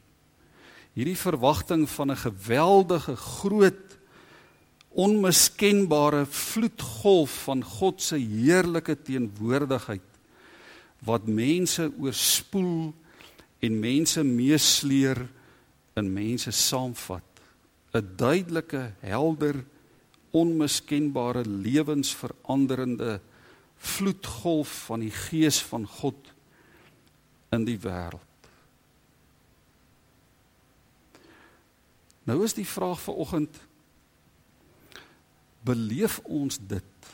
hierdie 0.97 1.17
verwagting 1.17 1.85
van 1.89 2.11
'n 2.11 2.17
geweldige 2.17 3.15
groot 3.15 3.85
onmiskenbare 4.89 6.25
vloedgolf 6.25 7.43
van 7.43 7.63
God 7.63 8.01
se 8.01 8.17
heerlike 8.17 9.01
teenwoordigheid 9.01 10.09
wat 11.05 11.27
mense 11.27 11.91
oorspoel 11.99 12.93
en 13.59 13.79
mense 13.79 14.23
meesleer 14.23 15.29
in 15.93 16.13
mense 16.13 16.51
saamvat 16.51 17.26
'n 17.93 18.13
duidelike 18.15 18.93
helder 18.99 19.65
onmiskenbare 20.31 21.45
lewensveranderende 21.45 23.21
vloedgolf 23.77 24.85
van 24.85 24.99
die 24.99 25.11
gees 25.11 25.61
van 25.63 25.87
God 25.87 26.33
in 27.49 27.65
die 27.65 27.79
wêreld 27.79 28.27
Nou 32.27 32.43
is 32.43 32.57
die 32.57 32.67
vraag 32.67 32.99
vir 33.05 33.19
oggend 33.23 33.59
beleef 35.67 36.19
ons 36.23 36.59
dit? 36.59 37.07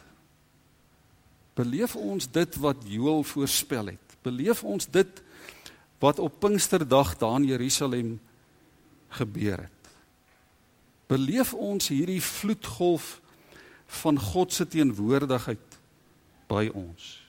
Beleef 1.58 1.94
ons 1.98 2.25
dit 2.34 2.58
wat 2.62 2.82
Joël 2.89 3.22
voorspel 3.25 3.94
het? 3.94 4.18
Beleef 4.25 4.63
ons 4.65 4.89
dit 4.89 5.22
wat 6.01 6.20
op 6.20 6.39
Pinksterdag 6.42 7.13
daar 7.22 7.38
in 7.42 7.48
Jerusalem 7.53 8.18
gebeur 9.13 9.65
het? 9.68 9.73
Beleef 11.13 11.53
ons 11.53 11.91
hierdie 11.93 12.22
vloedgolf 12.24 13.20
van 14.01 14.17
God 14.17 14.53
se 14.53 14.65
teenwoordigheid 14.65 15.77
by 16.50 16.67
ons? 16.74 17.20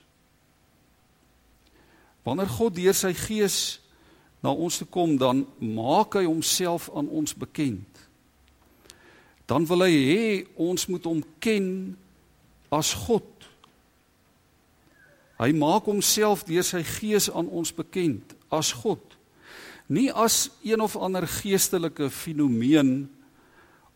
Wanneer 2.25 2.49
God 2.49 2.73
deur 2.79 2.97
sy 2.97 3.13
gees 3.13 3.59
na 4.41 4.53
ons 4.53 4.79
toe 4.81 4.87
kom 4.89 5.15
dan 5.21 5.43
maak 5.61 6.17
hy 6.17 6.25
homself 6.25 6.87
aan 6.97 7.09
ons 7.13 7.35
bekend. 7.37 8.01
Dan 9.45 9.65
wil 9.69 9.85
hy 9.85 9.93
hê 9.93 10.25
ons 10.57 10.87
moet 10.89 11.05
hom 11.05 11.21
ken 11.41 11.67
as 12.73 12.93
God. 13.05 13.27
Hy 15.37 15.51
maak 15.57 15.89
homself 15.89 16.45
deur 16.47 16.65
sy 16.65 16.81
gees 16.95 17.27
aan 17.29 17.49
ons 17.53 17.73
bekend 17.75 18.33
as 18.53 18.71
God. 18.73 19.01
Nie 19.85 20.09
as 20.09 20.47
een 20.65 20.81
of 20.81 20.95
ander 20.97 21.27
geestelike 21.29 22.09
fenomeen 22.09 23.05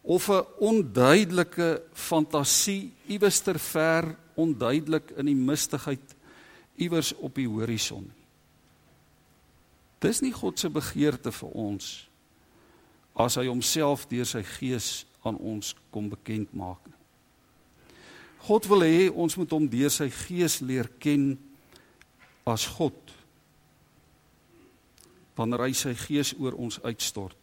of 0.09 0.29
'n 0.29 0.45
onduidelike 0.57 1.83
fantasie 1.93 2.91
iewers 3.05 3.39
ter 3.41 3.59
ver 3.59 4.15
onduidelik 4.33 5.11
in 5.11 5.25
die 5.25 5.35
mistigheid 5.35 6.15
iewers 6.75 7.13
op 7.13 7.35
die 7.35 7.47
horison 7.47 8.03
nie. 8.03 8.25
Dis 9.99 10.21
nie 10.21 10.33
God 10.33 10.59
se 10.59 10.69
begeerte 10.69 11.31
vir 11.31 11.49
ons 11.49 12.09
as 13.13 13.35
hy 13.35 13.45
homself 13.45 14.07
deur 14.07 14.25
sy 14.25 14.41
gees 14.43 15.05
aan 15.27 15.37
ons 15.37 15.75
kom 15.91 16.09
bekend 16.09 16.53
maak 16.53 16.79
nie. 16.87 16.95
God 18.47 18.65
wil 18.65 18.81
hê 18.81 19.09
ons 19.11 19.35
moet 19.37 19.51
hom 19.51 19.67
deur 19.69 19.91
sy 19.91 20.09
gees 20.09 20.61
leer 20.61 20.87
ken 20.99 21.37
as 22.47 22.65
God. 22.65 22.95
Wanneer 25.35 25.67
hy 25.67 25.73
sy 25.73 25.93
gees 25.93 26.33
oor 26.39 26.55
ons 26.55 26.79
uitstort. 26.81 27.38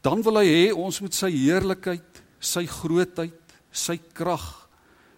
Dan 0.00 0.24
wil 0.24 0.40
hy 0.40 0.48
hê 0.48 0.64
ons 0.72 1.00
moet 1.04 1.14
sy 1.14 1.28
heerlikheid, 1.34 2.22
sy 2.40 2.64
grootheid, 2.68 3.56
sy 3.70 3.98
krag, 4.16 4.46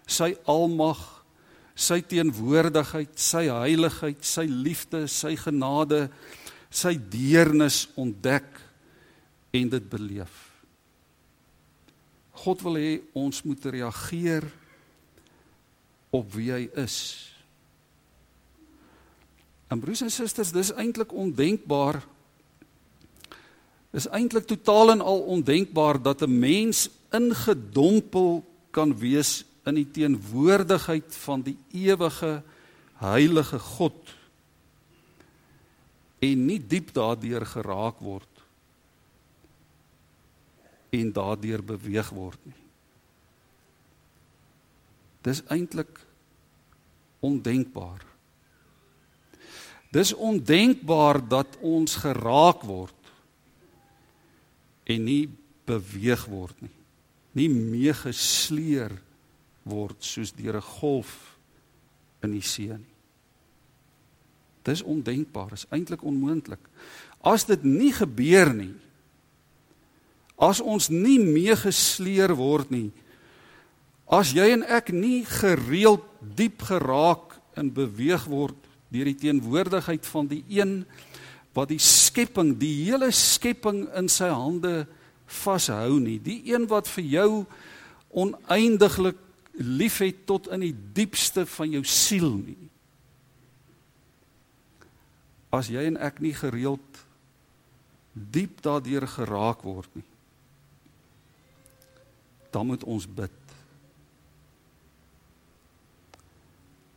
sy 0.07 0.33
almag 0.49 1.01
sy 1.73 2.01
teenwoordigheid, 2.05 3.15
sy 3.17 3.47
heiligheid, 3.49 4.21
sy 4.25 4.45
liefde, 4.47 5.05
sy 5.09 5.33
genade, 5.39 6.07
sy 6.73 6.95
deernis 6.97 7.87
ontdek 7.99 8.49
en 9.53 9.71
dit 9.73 9.89
beleef. 9.89 10.33
God 12.43 12.63
wil 12.65 12.79
hê 12.81 12.93
ons 13.17 13.43
moet 13.45 13.69
reageer 13.73 14.45
op 16.13 16.33
wie 16.35 16.51
hy 16.53 16.63
is. 16.81 16.97
En 19.73 19.81
broers 19.81 20.03
en 20.05 20.13
susters, 20.13 20.53
dis 20.53 20.73
eintlik 20.77 21.13
ondenkbaar. 21.17 22.03
Is 23.93 24.07
eintlik 24.09 24.47
totaal 24.49 24.95
en 24.95 25.01
al 25.01 25.21
ondenkbaar 25.35 26.01
dat 26.01 26.21
'n 26.21 26.39
mens 26.39 26.89
ingedompel 27.11 28.43
kan 28.71 28.97
wees 28.97 29.45
in 29.65 29.75
die 29.75 29.91
teenwoordigheid 29.91 31.15
van 31.15 31.41
die 31.41 31.57
ewige 31.71 32.41
heilige 32.97 33.59
God 33.59 34.15
en 36.19 36.45
nie 36.45 36.59
diep 36.67 36.93
daardeur 36.93 37.45
geraak 37.45 37.99
word 37.99 38.33
en 40.93 41.11
daardeur 41.11 41.63
beweeg 41.63 42.09
word 42.09 42.39
nie. 42.45 42.59
Dis 45.23 45.41
eintlik 45.47 45.99
ondenkbaar. 47.23 48.01
Dis 49.93 50.13
ondenkbaar 50.13 51.21
dat 51.27 51.57
ons 51.61 51.95
geraak 52.03 52.65
word 52.67 53.02
en 54.83 55.03
nie 55.03 55.29
beweeg 55.67 56.25
word 56.31 56.59
nie. 56.61 56.73
Nie 57.33 57.49
meegesleer 57.49 58.93
word 59.63 60.03
soos 60.03 60.33
deur 60.35 60.57
'n 60.57 60.69
golf 60.79 61.37
in 62.21 62.31
die 62.31 62.41
see 62.41 62.67
nie. 62.67 62.93
Dis 64.63 64.81
ondenkbaar, 64.81 65.53
is 65.53 65.65
eintlik 65.69 66.03
onmoontlik. 66.03 66.59
As 67.21 67.45
dit 67.45 67.63
nie 67.63 67.91
gebeur 67.91 68.53
nie, 68.53 68.75
as 70.37 70.59
ons 70.59 70.89
nie 70.89 71.19
meegesleer 71.19 72.35
word 72.35 72.71
nie, 72.71 72.91
as 74.07 74.33
jy 74.35 74.51
en 74.53 74.63
ek 74.63 74.91
nie 74.91 75.25
gereeld 75.25 76.03
diep 76.35 76.61
geraak 76.61 77.39
en 77.55 77.71
beweeg 77.73 78.25
word 78.25 78.55
deur 78.93 79.09
die 79.09 79.17
teenwoordigheid 79.17 80.05
van 80.05 80.27
die 80.29 80.43
een 80.49 80.83
wat 81.53 81.69
die 81.69 81.81
skepping, 81.81 82.55
die 82.57 82.73
hele 82.87 83.11
skepping 83.13 83.85
in 83.97 84.09
sy 84.09 84.29
hande 84.33 84.83
vashou 85.43 85.99
nie, 86.01 86.17
die 86.21 86.41
een 86.49 86.65
wat 86.69 86.89
vir 86.95 87.05
jou 87.05 87.29
oneindiglik 88.13 89.19
liefhet 89.53 90.25
tot 90.29 90.49
in 90.53 90.65
die 90.65 90.73
diepste 90.97 91.45
van 91.49 91.73
jou 91.73 91.83
siel 91.85 92.31
nie. 92.41 92.69
As 95.53 95.69
jy 95.69 95.85
en 95.85 95.99
ek 96.01 96.17
nie 96.25 96.33
gereeld 96.33 97.03
diep 98.13 98.61
daardeur 98.65 99.05
geraak 99.09 99.61
word 99.65 99.89
nie, 99.97 100.07
dan 102.53 102.69
moet 102.69 102.83
ons 102.85 103.05
bid. 103.09 103.39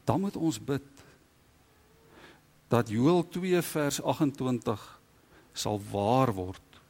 Dan 0.08 0.20
moet 0.24 0.36
ons 0.36 0.58
bid 0.60 0.84
dat 2.68 2.88
Joël 2.90 3.22
2 3.30 3.62
vers 3.62 4.02
28 4.02 4.86
sal 5.52 5.80
waar 5.90 6.32
word 6.34 6.80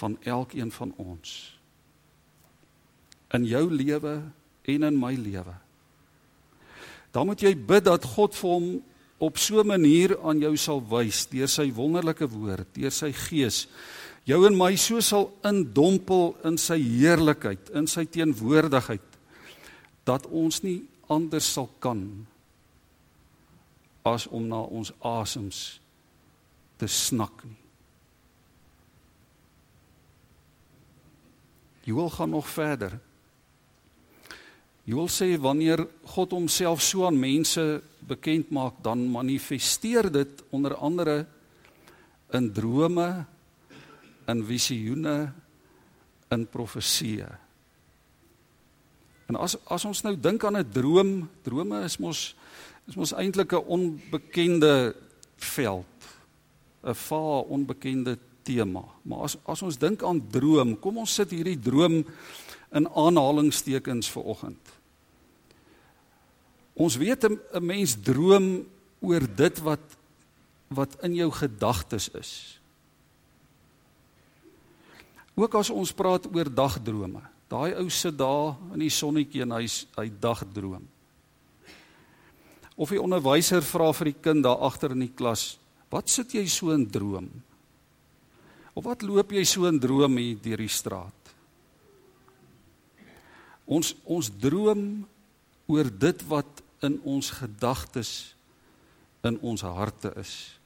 van 0.00 0.16
elkeen 0.22 0.72
van 0.72 0.94
ons 0.96 1.58
in 3.32 3.44
jou 3.48 3.66
lewe 3.72 4.20
en 4.68 4.82
in 4.88 4.98
my 4.98 5.12
lewe. 5.16 5.54
Dan 7.12 7.28
moet 7.28 7.44
jy 7.44 7.52
bid 7.56 7.84
dat 7.88 8.04
God 8.14 8.36
vir 8.36 8.50
hom 8.50 8.66
op 9.22 9.38
so 9.38 9.60
'n 9.60 9.66
manier 9.66 10.16
aan 10.20 10.40
jou 10.40 10.56
sal 10.56 10.80
wys 10.80 11.26
deur 11.26 11.48
sy 11.48 11.72
wonderlike 11.72 12.28
woord, 12.28 12.66
deur 12.74 12.90
sy 12.90 13.12
gees. 13.12 13.68
jou 14.24 14.46
en 14.46 14.56
my 14.56 14.76
so 14.76 15.00
sal 15.00 15.32
indompel 15.44 16.36
in 16.44 16.58
sy 16.58 16.78
heerlikheid, 16.78 17.70
in 17.74 17.86
sy 17.86 18.04
teenwoordigheid 18.04 19.00
dat 20.04 20.26
ons 20.26 20.62
nie 20.62 20.82
anders 21.10 21.52
sal 21.52 21.68
kan 21.82 22.26
as 24.02 24.26
om 24.26 24.46
na 24.50 24.60
ons 24.60 24.92
asems 24.98 25.80
te 26.76 26.86
snak 26.90 27.44
nie. 27.46 27.58
Joel 31.82 32.10
gaan 32.14 32.30
nog 32.30 32.46
verder. 32.46 32.94
Joel 34.86 35.08
sê 35.10 35.34
wanneer 35.38 35.82
God 36.14 36.34
homself 36.34 36.82
so 36.82 37.06
aan 37.06 37.18
mense 37.18 37.82
bekend 38.06 38.50
maak, 38.50 38.78
dan 38.82 39.06
manifesteer 39.10 40.10
dit 40.10 40.42
onder 40.50 40.74
andere 40.74 41.26
in 42.34 42.50
drome, 42.54 43.24
in 44.30 44.44
visioene, 44.46 45.16
in 46.30 46.46
profeseë. 46.46 47.30
En 49.30 49.38
as 49.40 49.56
as 49.70 49.84
ons 49.88 50.02
nou 50.04 50.14
dink 50.16 50.44
aan 50.44 50.58
'n 50.58 50.70
droom, 50.70 51.28
drome 51.42 51.84
is 51.84 51.98
mos 51.98 52.34
is 52.92 52.98
mos 53.00 53.14
eintlik 53.16 53.52
'n 53.56 53.64
onbekende 53.72 54.94
veld, 55.36 55.96
'n 56.84 56.94
vaar 56.94 57.42
onbekende 57.48 58.18
tema. 58.42 58.84
Maar 59.02 59.18
as 59.18 59.36
as 59.46 59.62
ons 59.62 59.78
dink 59.78 60.02
aan 60.02 60.20
droom, 60.28 60.78
kom 60.78 60.98
ons 60.98 61.14
sit 61.14 61.30
hierdie 61.30 61.58
droom 61.58 62.04
in 62.72 62.88
aanhalingstekens 62.88 64.10
vir 64.10 64.22
oggend. 64.22 64.68
Ons 66.74 66.96
weet 66.96 67.24
'n 67.24 67.64
mens 67.64 67.96
droom 68.00 68.66
oor 69.00 69.34
dit 69.36 69.58
wat 69.58 69.80
wat 70.68 71.02
in 71.02 71.14
jou 71.14 71.30
gedagtes 71.30 72.08
is. 72.08 72.60
Ook 75.34 75.54
as 75.54 75.70
ons 75.70 75.92
praat 75.92 76.34
oor 76.34 76.54
dagdrome. 76.54 77.20
Daai 77.48 77.74
ou 77.74 77.88
sit 77.90 78.18
daar 78.18 78.56
in 78.72 78.78
die 78.78 78.90
sonnetjie 78.90 79.42
en 79.42 79.50
hy's 79.50 79.86
hy 79.96 80.10
dagdroom. 80.20 80.91
Of 82.76 82.92
die 82.94 83.00
onderwyser 83.00 83.62
vra 83.64 83.90
vir 83.92 84.12
die 84.12 84.20
kind 84.24 84.44
daar 84.46 84.62
agter 84.64 84.94
in 84.94 85.04
die 85.04 85.12
klas, 85.12 85.58
"Wat 85.90 86.08
sit 86.08 86.32
jy 86.32 86.46
so 86.46 86.70
in 86.70 86.90
droom?" 86.90 87.28
Of 88.74 88.84
wat 88.84 89.02
loop 89.02 89.32
jy 89.32 89.44
so 89.44 89.66
in 89.66 89.78
droom 89.78 90.16
hier 90.16 90.36
deur 90.36 90.56
die 90.56 90.68
straat? 90.68 91.34
Ons 93.66 93.94
ons 94.04 94.30
droom 94.40 95.06
oor 95.66 95.90
dit 95.90 96.22
wat 96.28 96.62
in 96.82 96.98
ons 97.04 97.30
gedagtes 97.30 98.34
in 99.22 99.38
ons 99.40 99.62
harte 99.62 100.12
is. 100.16 100.58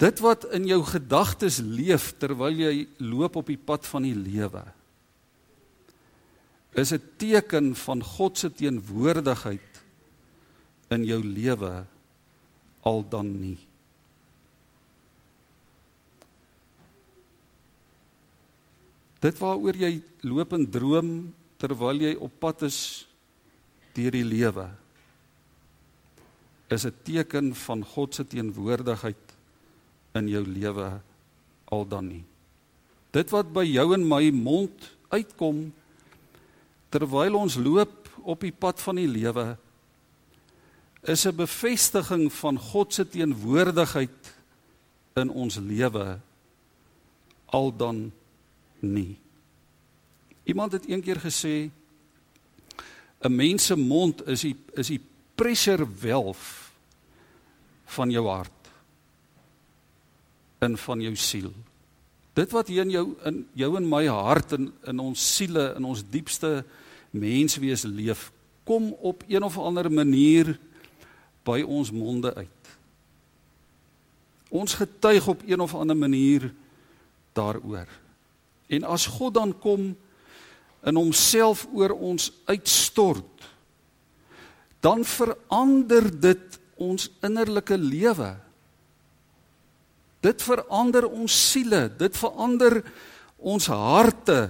Dit 0.00 0.22
wat 0.24 0.46
in 0.56 0.66
jou 0.66 0.80
gedagtes 0.88 1.60
leef 1.62 2.14
terwyl 2.18 2.56
jy 2.56 2.86
loop 2.98 3.36
op 3.36 3.46
die 3.46 3.60
pad 3.60 3.86
van 3.86 4.02
die 4.02 4.16
lewe 4.16 4.64
is 6.74 6.92
'n 6.92 7.02
teken 7.16 7.74
van 7.74 8.02
God 8.02 8.38
se 8.38 8.50
teenwoordigheid 8.50 9.70
in 10.90 11.04
jou 11.04 11.22
lewe 11.22 11.86
al 12.82 13.08
dan 13.08 13.40
nie. 13.40 13.58
Dit 19.20 19.38
waaroor 19.38 19.76
jy 19.76 20.02
loop 20.20 20.52
en 20.52 20.70
droom 20.70 21.34
terwyl 21.56 22.00
jy 22.00 22.14
op 22.20 22.32
pad 22.38 22.62
is 22.62 23.06
deur 23.94 24.10
die 24.10 24.26
lewe 24.26 24.68
is 26.68 26.84
'n 26.84 26.96
teken 27.02 27.54
van 27.54 27.84
God 27.84 28.14
se 28.14 28.24
teenwoordigheid 28.26 29.24
in 30.14 30.28
jou 30.28 30.44
lewe 30.46 31.00
al 31.64 31.88
dan 31.88 32.08
nie. 32.08 32.24
Dit 33.10 33.30
wat 33.30 33.52
by 33.52 33.64
jou 33.64 33.94
en 33.94 34.08
my 34.08 34.30
mond 34.30 34.90
uitkom 35.08 35.72
terwyl 36.94 37.40
ons 37.40 37.58
loop 37.58 38.06
op 38.22 38.44
die 38.44 38.54
pad 38.54 38.78
van 38.84 39.00
die 39.00 39.10
lewe 39.10 39.56
is 41.02 41.26
'n 41.26 41.36
bevestiging 41.36 42.32
van 42.32 42.58
God 42.58 42.94
se 42.94 43.04
teenwoordigheid 43.04 44.34
in 45.14 45.30
ons 45.30 45.56
lewe 45.56 46.20
al 47.46 47.76
dan 47.76 48.12
nie. 48.80 49.18
Iemand 50.44 50.72
het 50.72 50.86
eendag 50.86 51.22
gesê 51.22 51.70
'n 53.20 53.36
mens 53.36 53.66
se 53.66 53.76
mond 53.76 54.26
is 54.26 54.40
die 54.40 54.56
is 54.74 54.86
die 54.86 55.00
valve 55.36 56.70
van 57.84 58.10
jou 58.10 58.26
hart 58.28 58.70
en 60.58 60.78
van 60.78 61.00
jou 61.00 61.16
siel. 61.16 61.52
Dit 62.34 62.50
wat 62.50 62.68
hier 62.68 62.82
in 62.82 62.90
jou 62.90 63.16
in 63.24 63.48
jou 63.54 63.76
en 63.76 63.88
my 63.88 64.06
hart 64.06 64.52
en 64.52 64.72
in 64.84 64.98
ons 64.98 65.36
siele 65.36 65.74
in 65.76 65.84
ons 65.84 66.02
diepste 66.10 66.64
menswees 67.14 67.86
leef, 67.86 68.30
kom 68.64 68.92
op 69.00 69.22
een 69.28 69.42
of 69.42 69.58
ander 69.58 69.90
manier 69.92 70.54
by 71.44 71.62
ons 71.62 71.92
monde 71.92 72.34
uit. 72.34 72.48
Ons 74.54 74.74
getuig 74.74 75.28
op 75.28 75.42
een 75.46 75.60
of 75.60 75.74
ander 75.74 75.96
manier 75.96 76.48
daaroor. 77.32 77.88
En 78.66 78.86
as 78.88 79.06
God 79.06 79.34
dan 79.34 79.52
kom 79.58 79.92
in 80.84 80.96
homself 80.96 81.66
oor 81.72 81.90
ons 81.90 82.30
uitstort, 82.44 83.48
dan 84.84 85.04
verander 85.04 86.10
dit 86.20 86.58
ons 86.76 87.08
innerlike 87.24 87.76
lewe. 87.78 88.34
Dit 90.24 90.42
verander 90.44 91.06
ons 91.08 91.32
siele, 91.50 91.86
dit 91.98 92.16
verander 92.16 92.80
ons 93.36 93.66
harte. 93.72 94.48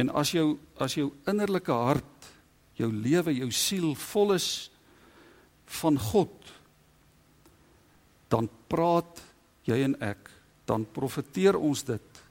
En 0.00 0.10
as 0.10 0.32
jou 0.34 0.56
as 0.82 0.96
jou 0.98 1.12
innerlike 1.30 1.72
hart, 1.72 2.30
jou 2.74 2.90
lewe, 2.90 3.34
jou 3.36 3.50
siel 3.54 3.92
vol 4.10 4.34
is 4.34 4.48
van 5.80 5.98
God, 5.98 6.34
dan 8.28 8.48
praat 8.68 9.22
jy 9.68 9.78
en 9.86 9.94
ek 10.02 10.30
dan 10.66 10.86
profeteer 10.96 11.56
ons 11.56 11.84
dit 11.86 12.24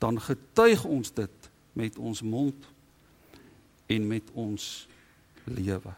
dan 0.00 0.16
getuig 0.20 0.84
ons 0.88 1.12
dit 1.12 1.50
met 1.76 1.98
ons 2.00 2.22
mond 2.24 2.68
en 3.86 4.06
met 4.08 4.30
ons 4.32 4.66
lewe. 5.44 5.92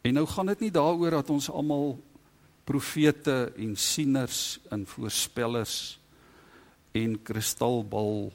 En 0.00 0.16
nou 0.16 0.24
gaan 0.26 0.48
dit 0.54 0.64
nie 0.66 0.72
daaroor 0.72 1.20
dat 1.20 1.30
ons 1.30 1.50
almal 1.52 1.98
profete 2.64 3.52
en 3.60 3.76
sieners 3.76 4.56
en 4.72 4.86
voorspellers 4.88 5.99
en 6.92 7.16
kristalbal 7.22 8.30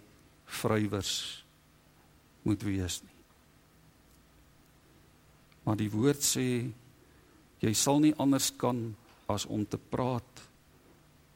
vrywers 0.62 1.44
moet 2.46 2.64
wees 2.64 3.02
nie. 3.04 3.14
Maar 5.66 5.80
die 5.82 5.90
woord 5.90 6.22
sê 6.22 6.48
jy 7.64 7.74
sal 7.74 8.02
nie 8.04 8.14
anders 8.22 8.52
kan 8.54 8.94
as 9.32 9.48
om 9.50 9.66
te 9.66 9.80
praat 9.82 10.44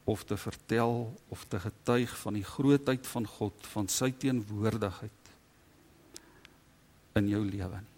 of 0.09 0.23
te 0.25 0.37
vertel 0.37 1.07
of 1.33 1.45
te 1.49 1.59
getuig 1.61 2.13
van 2.21 2.37
die 2.37 2.45
grootheid 2.45 3.07
van 3.09 3.25
God, 3.29 3.57
van 3.73 3.89
sy 3.89 4.11
teenwoordigheid 4.11 5.33
in 7.17 7.29
jou 7.29 7.41
lewe 7.45 7.81
nie. 7.81 7.95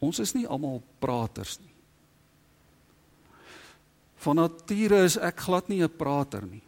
Ons 0.00 0.20
is 0.24 0.32
nie 0.32 0.46
almal 0.48 0.80
praters 1.00 1.58
nie. 1.60 1.74
Van 4.24 4.36
nature 4.40 5.02
is 5.04 5.16
ek 5.20 5.44
glad 5.44 5.68
nie 5.68 5.82
'n 5.82 5.96
prater 5.96 6.44
nie. 6.44 6.62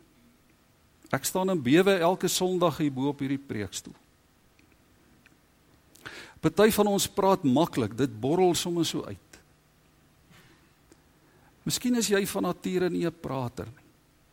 Ek 1.12 1.26
staan 1.28 1.52
in 1.52 1.60
bewe 1.60 1.98
elke 2.00 2.28
Sondag 2.28 2.78
hier 2.80 2.92
bo 2.92 3.10
op 3.12 3.20
hierdie 3.20 3.40
preekstoel. 3.40 3.94
Party 6.42 6.72
van 6.74 6.88
ons 6.90 7.06
praat 7.06 7.44
maklik, 7.46 7.92
dit 7.94 8.14
borrel 8.20 8.54
sommer 8.58 8.86
so 8.88 9.04
uit. 9.04 9.38
Miskien 11.62 11.94
is 12.00 12.08
jy 12.10 12.24
van 12.26 12.48
nature 12.48 12.88
nie 12.90 13.06
'n 13.06 13.20
prater 13.20 13.66
nie. 13.66 13.86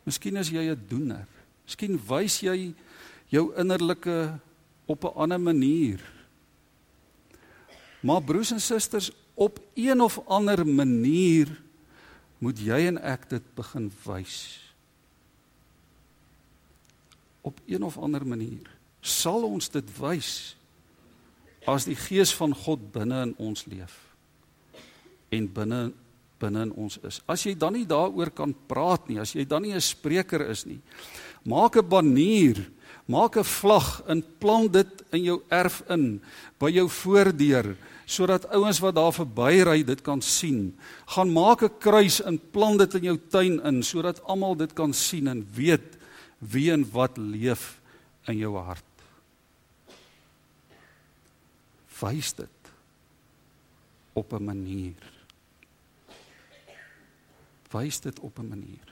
Miskien 0.04 0.36
is 0.36 0.48
jy 0.50 0.70
'n 0.70 0.86
doener. 0.88 1.26
Miskien 1.64 2.00
wys 2.08 2.40
jy 2.40 2.74
jou 3.28 3.52
innerlike 3.54 4.40
op 4.86 5.04
'n 5.04 5.14
ander 5.14 5.40
manier. 5.40 6.00
Maar 8.02 8.22
broers 8.22 8.52
en 8.52 8.60
susters, 8.60 9.12
op 9.34 9.60
een 9.74 10.00
of 10.00 10.18
ander 10.26 10.66
manier 10.66 11.62
moet 12.38 12.58
jy 12.58 12.86
en 12.86 12.98
ek 12.98 13.28
dit 13.28 13.54
begin 13.54 13.92
wys. 14.04 14.69
Op 17.42 17.60
een 17.66 17.82
of 17.82 17.98
ander 17.98 18.26
manier 18.26 18.68
sal 19.00 19.46
ons 19.48 19.70
dit 19.72 19.86
wys 19.96 20.56
as 21.68 21.86
die 21.88 21.96
gees 21.96 22.34
van 22.36 22.52
God 22.54 22.92
binne 22.92 23.22
in 23.22 23.34
ons 23.40 23.64
leef 23.66 23.96
en 25.32 25.46
binne 25.48 25.92
binne 26.40 26.62
in 26.64 26.72
ons 26.72 26.96
is. 27.04 27.18
As 27.28 27.42
jy 27.44 27.52
dan 27.52 27.74
nie 27.76 27.84
daaroor 27.84 28.30
kan 28.32 28.54
praat 28.68 29.08
nie, 29.08 29.18
as 29.20 29.34
jy 29.36 29.44
dan 29.44 29.62
nie 29.62 29.74
'n 29.74 29.80
spreker 29.80 30.40
is 30.48 30.64
nie, 30.64 30.80
Maak 31.44 31.76
'n 31.76 31.88
banier, 31.88 32.70
maak 33.08 33.36
'n 33.36 33.44
vlag 33.44 34.02
en 34.06 34.22
plant 34.38 34.72
dit 34.72 35.04
in 35.12 35.22
jou 35.22 35.42
erf 35.48 35.82
in 35.88 36.20
by 36.58 36.70
jou 36.70 36.88
voordeur 36.88 37.76
sodat 38.06 38.50
ouens 38.50 38.80
wat 38.80 38.94
daar 38.94 39.12
verbyry 39.12 39.84
dit 39.84 40.02
kan 40.02 40.20
sien. 40.20 40.76
Gaan 41.06 41.32
maak 41.32 41.62
'n 41.62 41.78
kruis 41.78 42.20
en 42.22 42.40
plant 42.50 42.78
dit 42.78 42.94
in 42.94 43.02
jou 43.02 43.18
tuin 43.30 43.60
in 43.64 43.82
sodat 43.82 44.20
almal 44.24 44.56
dit 44.56 44.72
kan 44.72 44.92
sien 44.92 45.28
en 45.28 45.46
weet 45.54 45.96
wie 46.40 46.70
en 46.72 46.84
wat 46.90 47.16
leef 47.20 47.80
in 48.28 48.40
jou 48.40 48.56
hart. 48.56 48.84
Wys 52.00 52.32
dit 52.34 52.72
op 54.12 54.32
'n 54.32 54.44
manier. 54.44 55.02
Wys 57.70 58.00
dit 58.00 58.20
op 58.20 58.38
'n 58.38 58.48
manier. 58.48 58.88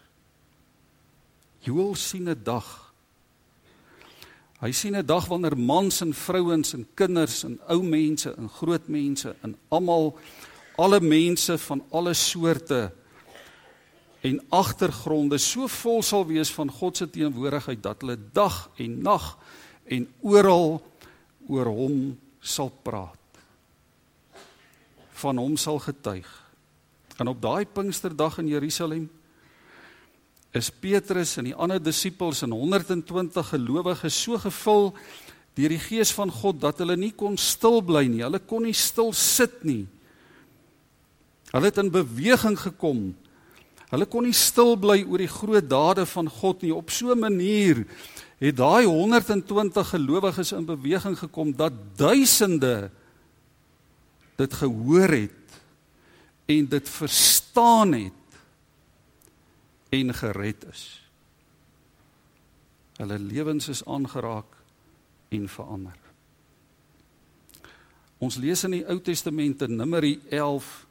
Joel 1.58 1.94
sien 1.94 2.28
'n 2.28 2.42
dag. 2.42 2.92
Hy 4.60 4.72
sien 4.72 4.96
'n 4.96 5.06
dag 5.06 5.26
wanneer 5.26 5.58
mans 5.58 6.00
en 6.00 6.14
vrouens 6.14 6.72
en 6.72 6.86
kinders 6.94 7.44
en 7.44 7.60
ou 7.68 7.82
mense 7.82 8.34
en 8.34 8.48
groot 8.48 8.88
mense 8.88 9.36
en 9.40 9.56
almal 9.68 10.18
alle 10.76 11.00
mense 11.00 11.58
van 11.58 11.84
alle 11.90 12.14
soorte 12.14 12.92
en 14.20 14.40
agtergronde 14.50 15.38
so 15.38 15.68
vol 15.70 16.02
sal 16.02 16.26
wees 16.26 16.50
van 16.54 16.70
God 16.70 16.98
se 16.98 17.06
teenwoordigheid 17.10 17.82
dat 17.82 18.02
hulle 18.02 18.18
dag 18.34 18.66
en 18.82 18.96
nag 19.02 19.28
en 19.86 20.08
oral 20.20 20.80
oor 21.48 21.70
hom 21.72 22.00
sal 22.40 22.70
praat. 22.82 23.14
Van 25.18 25.38
hom 25.38 25.56
sal 25.56 25.78
getuig. 25.82 26.28
En 27.18 27.30
op 27.30 27.40
daai 27.42 27.66
Pinksterdag 27.66 28.38
in 28.42 28.50
Jerusalem 28.52 29.08
is 30.56 30.70
Petrus 30.70 31.36
en 31.38 31.50
die 31.50 31.56
ander 31.56 31.80
disippels 31.82 32.42
en 32.46 32.54
120 32.54 33.50
gelowiges 33.52 34.22
so 34.22 34.38
gevul 34.40 34.92
deur 35.58 35.74
die 35.74 35.82
gees 35.82 36.12
van 36.14 36.30
God 36.30 36.60
dat 36.62 36.78
hulle 36.82 36.96
nie 36.96 37.12
kon 37.12 37.36
stil 37.38 37.80
bly 37.82 38.04
nie. 38.06 38.22
Hulle 38.22 38.38
kon 38.38 38.62
nie 38.66 38.76
stil 38.76 39.10
sit 39.16 39.64
nie. 39.66 39.84
Hulle 41.50 41.70
het 41.70 41.80
in 41.82 41.90
beweging 41.90 42.58
gekom. 42.60 43.08
Hulle 43.88 44.06
kon 44.06 44.26
nie 44.28 44.36
stil 44.36 44.76
bly 44.80 45.00
oor 45.06 45.22
die 45.22 45.30
groot 45.30 45.68
dade 45.68 46.04
van 46.06 46.28
God 46.28 46.62
nie. 46.62 46.74
Op 46.74 46.90
so 46.90 47.12
'n 47.12 47.18
manier 47.18 47.86
het 48.38 48.56
daai 48.56 48.84
120 48.84 49.88
gelowiges 49.88 50.52
in 50.52 50.64
beweging 50.64 51.18
gekom 51.18 51.56
dat 51.56 51.72
duisende 51.96 52.90
dit 54.36 54.54
gehoor 54.54 55.08
het 55.08 55.60
en 56.46 56.68
dit 56.68 56.88
verstaan 56.88 57.92
het 57.92 58.12
en 59.88 60.14
gered 60.14 60.64
is. 60.70 61.02
Hulle 62.96 63.18
lewens 63.18 63.68
is 63.68 63.84
aangeraak 63.84 64.56
en 65.28 65.48
verander. 65.48 65.96
Ons 68.18 68.36
lees 68.36 68.64
in 68.64 68.70
die 68.70 68.86
Ou 68.86 68.98
Testament 69.00 69.62
in 69.62 69.76
Numeri 69.76 70.20
11 70.30 70.87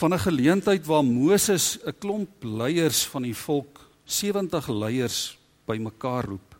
van 0.00 0.14
'n 0.14 0.18
geleentheid 0.18 0.86
waar 0.86 1.04
Moses 1.04 1.78
'n 1.84 1.94
klomp 1.98 2.42
leiers 2.42 3.06
van 3.06 3.22
die 3.22 3.36
volk, 3.36 3.90
70 4.04 4.68
leiers 4.68 5.38
bymekaar 5.64 6.24
roep. 6.24 6.50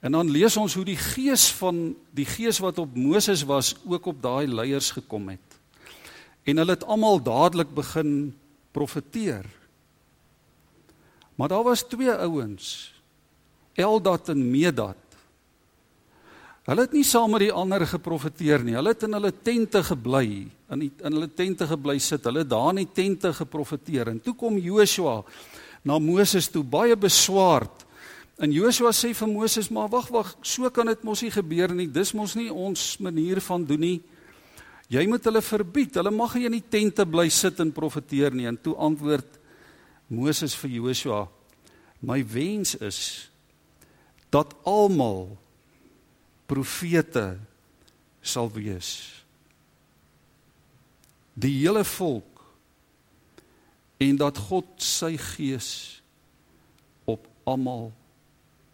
En 0.00 0.12
dan 0.12 0.30
lees 0.30 0.56
ons 0.56 0.74
hoe 0.74 0.84
die 0.84 0.96
gees 0.96 1.52
van 1.52 1.96
die 2.10 2.24
gees 2.24 2.58
wat 2.58 2.78
op 2.78 2.96
Moses 2.96 3.42
was 3.42 3.76
ook 3.86 4.06
op 4.06 4.22
daai 4.22 4.46
leiers 4.46 4.90
gekom 4.90 5.28
het. 5.28 5.48
En 6.42 6.56
hulle 6.56 6.70
het 6.70 6.84
almal 6.84 7.22
dadelik 7.22 7.74
begin 7.74 8.34
profeteer. 8.70 9.46
Maar 11.34 11.48
daar 11.48 11.62
was 11.62 11.82
twee 11.82 12.12
ouens, 12.12 12.94
Eldad 13.72 14.28
en 14.28 14.50
Medad. 14.50 14.96
Hulle 16.62 16.84
het 16.84 16.92
nie 16.94 17.02
saam 17.02 17.32
met 17.34 17.42
die 17.42 17.54
ander 17.54 17.82
geprofeteer 17.90 18.62
nie. 18.62 18.76
Hulle 18.76 18.92
het 18.94 19.02
in 19.02 19.16
hulle 19.16 19.32
tente 19.34 19.80
gebly, 19.82 20.26
in 20.70 20.84
die, 20.84 20.90
in 21.02 21.16
hulle 21.16 21.26
tente 21.34 21.66
gebly 21.66 21.96
sit. 21.98 22.22
Hulle 22.28 22.44
het 22.44 22.52
daar 22.52 22.70
in 22.70 22.84
die 22.84 22.92
tente 22.94 23.32
geprofeteer. 23.34 24.12
En 24.12 24.20
toe 24.22 24.36
kom 24.38 24.60
Joshua 24.62 25.24
na 25.82 25.98
Moses 25.98 26.46
toe 26.54 26.62
baie 26.62 26.94
beswaard. 26.94 27.82
En 28.38 28.54
Joshua 28.54 28.92
sê 28.94 29.10
vir 29.14 29.28
Moses: 29.28 29.70
"Maar 29.74 29.90
wag, 29.90 30.08
wag, 30.14 30.36
so 30.42 30.70
kan 30.70 30.86
dit 30.86 31.02
mos 31.02 31.22
nie 31.22 31.34
gebeur 31.34 31.74
nie. 31.74 31.88
Dis 31.90 32.14
mos 32.14 32.36
nie 32.38 32.50
ons 32.52 32.96
manier 32.98 33.40
van 33.40 33.64
doen 33.64 33.80
nie." 33.80 34.00
Jy 34.88 35.06
moet 35.08 35.24
hulle 35.24 35.42
verbied. 35.42 35.94
Hulle 35.94 36.10
mag 36.10 36.34
nie 36.34 36.46
in 36.46 36.52
die 36.52 36.68
tente 36.68 37.06
bly 37.06 37.28
sit 37.28 37.58
en 37.60 37.72
profeteer 37.72 38.30
nie. 38.30 38.46
En 38.46 38.58
toe 38.60 38.76
antwoord 38.76 39.38
Moses 40.08 40.54
vir 40.54 40.70
Joshua: 40.70 41.28
"My 42.00 42.22
wens 42.22 42.76
is 42.76 43.30
dat 44.30 44.54
almal 44.62 45.41
profete 46.52 47.38
sal 48.20 48.50
wees. 48.52 48.90
Die 51.32 51.54
hele 51.62 51.84
volk 51.88 52.42
en 54.02 54.18
dat 54.20 54.36
God 54.50 54.68
sy 54.82 55.14
gees 55.16 55.70
op 57.08 57.24
almal 57.48 57.88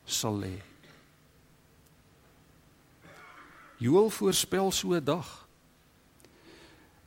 sal 0.08 0.42
lê." 0.42 0.56
Joel 3.78 4.10
voorspel 4.10 4.72
so 4.72 4.94
'n 4.94 5.04
dag. 5.04 5.46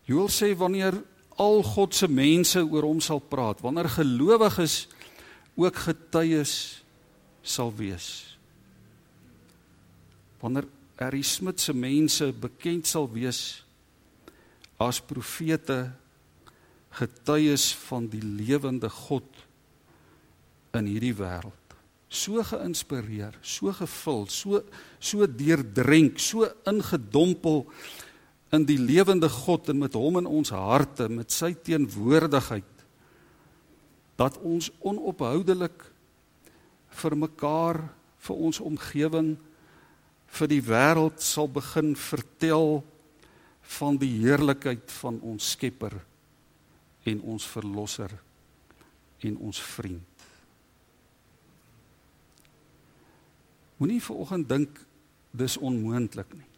Joel 0.07 0.29
sê 0.29 0.55
wanneer 0.55 1.03
al 1.35 1.63
God 1.63 1.95
se 1.95 2.07
mense 2.07 2.59
oor 2.59 2.83
hom 2.83 2.99
sal 2.99 3.19
praat, 3.19 3.61
wanneer 3.61 3.89
gelowiges 3.89 4.87
ook 5.55 5.75
getuies 5.75 6.83
sal 7.41 7.75
wees. 7.75 8.30
Wanneer 10.41 10.67
Harry 10.97 11.23
Smit 11.23 11.61
se 11.61 11.73
mense 11.73 12.31
bekend 12.33 12.89
sal 12.89 13.07
wees 13.09 13.61
as 14.81 15.01
profete 15.01 15.91
getuies 16.97 17.71
van 17.87 18.07
die 18.11 18.21
lewende 18.21 18.89
God 18.89 19.27
in 20.77 20.87
hierdie 20.89 21.15
wêreld. 21.15 21.57
So 22.11 22.43
geïnspireer, 22.43 23.37
so 23.39 23.71
gevul, 23.71 24.25
so 24.27 24.63
so 24.99 25.27
deurdrenk, 25.27 26.19
so 26.19 26.49
ingedompel 26.67 27.63
in 28.51 28.65
die 28.67 28.79
lewende 28.81 29.29
God 29.31 29.69
en 29.71 29.79
met 29.79 29.95
hom 29.95 30.19
in 30.19 30.27
ons 30.27 30.51
harte 30.51 31.07
met 31.09 31.31
sy 31.31 31.53
teenwoordigheid 31.55 32.67
dat 34.19 34.35
ons 34.45 34.67
onophoudelik 34.85 35.85
vir 37.01 37.15
mekaar 37.17 37.79
vir 38.21 38.43
ons 38.49 38.59
omgewing 38.61 39.31
vir 40.31 40.51
die 40.51 40.61
wêreld 40.63 41.21
sal 41.23 41.49
begin 41.51 41.93
vertel 41.99 42.81
van 43.79 43.97
die 43.99 44.13
heerlikheid 44.23 44.91
van 45.01 45.19
ons 45.21 45.51
Skepper 45.55 45.95
en 47.07 47.21
ons 47.21 47.47
verlosser 47.47 48.13
en 49.21 49.37
ons 49.37 49.59
vriend. 49.75 50.27
Moenie 53.81 54.01
vir 54.01 54.23
oggend 54.23 54.49
dink 54.49 54.81
dis 55.35 55.57
onmoontlik 55.57 56.33
nie. 56.37 56.51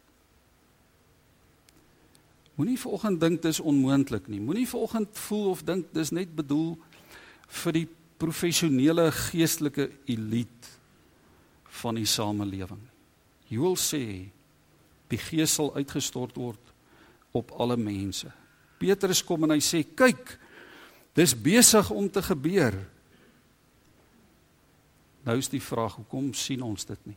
Moenie 2.54 2.78
vanoggend 2.78 3.18
dink 3.20 3.42
dis 3.42 3.58
onmoontlik 3.60 4.28
nie. 4.30 4.38
Moenie 4.40 4.68
vanoggend 4.68 5.18
voel 5.26 5.48
of 5.50 5.62
dink 5.66 5.88
dis 5.94 6.12
net 6.14 6.30
bedoel 6.36 6.76
vir 7.64 7.78
die 7.80 7.86
professionele 8.22 9.08
geestelike 9.10 9.88
elite 10.06 10.70
van 11.82 11.98
die 11.98 12.06
samelewing. 12.06 12.82
Joel 13.54 13.76
sê 13.80 14.04
die 15.12 15.20
gees 15.20 15.54
sal 15.56 15.72
uitgestort 15.76 16.36
word 16.38 16.72
op 17.34 17.52
alle 17.60 17.76
mense. 17.78 18.30
Petrus 18.80 19.22
kom 19.26 19.46
en 19.46 19.54
hy 19.54 19.60
sê 19.62 19.82
kyk 19.86 20.36
dis 21.14 21.34
besig 21.38 21.90
om 21.94 22.08
te 22.10 22.22
gebeur. 22.24 22.76
Nou 25.24 25.36
is 25.40 25.50
die 25.52 25.62
vraag 25.62 25.96
hoekom 26.00 26.32
sien 26.36 26.64
ons 26.66 26.86
dit 26.88 27.06
nie? 27.08 27.16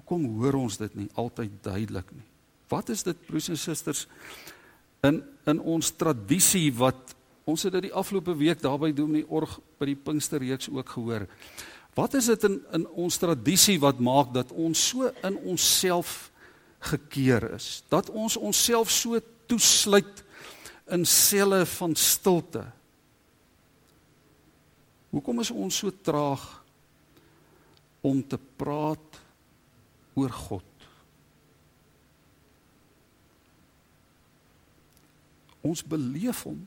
Hoekom 0.00 0.24
hoor 0.40 0.58
ons 0.62 0.80
dit 0.80 0.96
nie 0.98 1.08
altyd 1.20 1.60
duidelik 1.62 2.10
nie? 2.16 2.26
Wat 2.68 2.90
is 2.92 3.04
dit 3.06 3.26
broers 3.28 3.50
en 3.52 3.60
susters 3.60 4.06
in 5.06 5.22
in 5.48 5.60
ons 5.64 5.92
tradisie 5.96 6.68
wat 6.76 7.14
ons 7.48 7.64
het 7.64 7.72
dit 7.78 7.86
die 7.88 7.96
afgelope 7.96 8.34
week 8.36 8.60
daarby 8.60 8.90
doen 8.92 9.14
met 9.14 9.22
die 9.22 9.32
org 9.32 9.54
by 9.80 9.88
die 9.88 9.96
Pinksterreeks 9.96 10.68
ook 10.68 10.90
gehoor. 10.92 11.24
Wat 11.94 12.14
is 12.14 12.28
dit 12.30 12.44
in 12.44 12.58
in 12.72 12.86
ons 12.88 13.16
tradisie 13.18 13.78
wat 13.80 13.98
maak 13.98 14.32
dat 14.34 14.52
ons 14.52 14.88
so 14.88 15.10
in 15.22 15.38
onsself 15.38 16.30
gekeer 16.78 17.52
is? 17.54 17.82
Dat 17.88 18.10
ons 18.10 18.36
onsself 18.36 18.90
so 18.90 19.20
toesluit 19.46 20.24
in 20.88 21.06
selle 21.06 21.66
van 21.66 21.94
stilte. 21.94 22.64
Hoekom 25.10 25.40
is 25.40 25.50
ons 25.50 25.76
so 25.76 25.92
traag 26.04 26.44
om 28.04 28.20
te 28.26 28.38
praat 28.60 29.20
oor 30.14 30.32
God? 30.32 30.64
Ons 35.64 35.82
beleef 35.84 36.44
hom. 36.46 36.60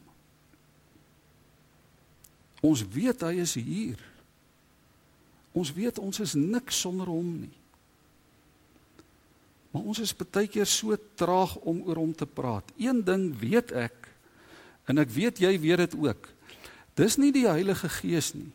Ons 2.62 2.84
weet 2.94 3.24
hy 3.26 3.38
is 3.42 3.56
hier. 3.58 4.02
Ons 5.52 5.74
weet 5.76 6.00
ons 6.00 6.20
is 6.24 6.34
niks 6.38 6.80
sonder 6.80 7.10
hom 7.12 7.34
nie. 7.42 7.56
Maar 9.72 9.88
ons 9.88 10.02
is 10.04 10.14
baie 10.16 10.50
keer 10.52 10.68
so 10.68 10.96
traag 11.16 11.56
om 11.64 11.84
oor 11.88 12.00
hom 12.02 12.14
te 12.16 12.28
praat. 12.28 12.68
Een 12.80 13.04
ding 13.08 13.30
weet 13.40 13.72
ek 13.72 14.10
en 14.90 15.00
ek 15.00 15.12
weet 15.14 15.40
jy 15.40 15.54
weet 15.60 15.86
dit 15.86 15.96
ook. 15.96 16.28
Dis 17.00 17.16
nie 17.18 17.32
die 17.32 17.48
Heilige 17.48 17.90
Gees 17.90 18.34
nie. 18.36 18.50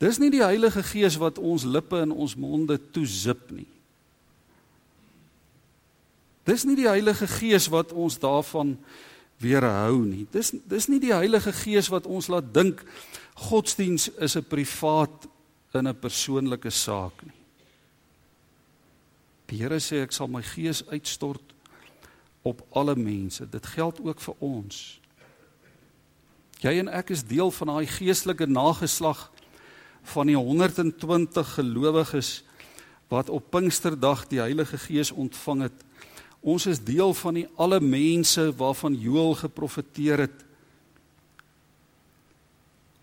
Dis 0.00 0.18
nie 0.18 0.30
die 0.32 0.42
Heilige 0.42 0.82
Gees 0.82 1.18
wat 1.20 1.38
ons 1.38 1.66
lippe 1.68 2.00
en 2.00 2.12
ons 2.12 2.36
monde 2.36 2.78
toezip 2.92 3.50
nie. 3.54 3.68
Dis 6.48 6.64
nie 6.68 6.76
die 6.76 6.88
Heilige 6.88 7.28
Gees 7.28 7.68
wat 7.72 7.92
ons 7.92 8.18
daarvan 8.20 8.74
weerhou 9.40 10.00
nie. 10.04 10.24
Dis 10.32 10.52
dis 10.68 10.88
nie 10.88 11.00
die 11.02 11.12
Heilige 11.14 11.52
Gees 11.56 11.90
wat 11.92 12.08
ons 12.08 12.28
laat 12.32 12.48
dink 12.54 12.82
godsdiens 13.48 14.08
is 14.16 14.36
'n 14.36 14.44
privaat 14.48 15.28
in 15.74 15.88
'n 15.88 15.98
persoonlike 15.98 16.70
saak 16.70 17.22
nie. 17.22 17.40
Die 19.46 19.58
Here 19.58 19.80
sê 19.80 20.02
ek 20.02 20.12
sal 20.12 20.28
my 20.28 20.42
gees 20.42 20.86
uitstort 20.86 21.54
op 22.42 22.66
alle 22.72 22.96
mense. 22.96 23.48
Dit 23.48 23.66
geld 23.66 24.00
ook 24.00 24.20
vir 24.20 24.34
ons. 24.38 25.00
Jy 26.60 26.78
en 26.78 26.88
ek 26.88 27.10
is 27.10 27.24
deel 27.24 27.50
van 27.50 27.66
daai 27.66 27.86
geestelike 27.86 28.46
nageslag 28.46 29.30
van 30.02 30.26
die 30.26 30.36
120 30.36 31.54
gelowiges 31.54 32.42
wat 33.08 33.28
op 33.28 33.50
Pinksterdag 33.50 34.26
die 34.28 34.40
Heilige 34.40 34.78
Gees 34.78 35.10
ontvang 35.10 35.62
het. 35.68 35.84
Ons 36.40 36.66
is 36.66 36.80
deel 36.84 37.14
van 37.14 37.34
die 37.34 37.46
alle 37.56 37.80
mense 37.80 38.50
waarvan 38.56 38.96
Joël 39.00 39.34
geprofeteer 39.34 40.26
het. 40.26 40.44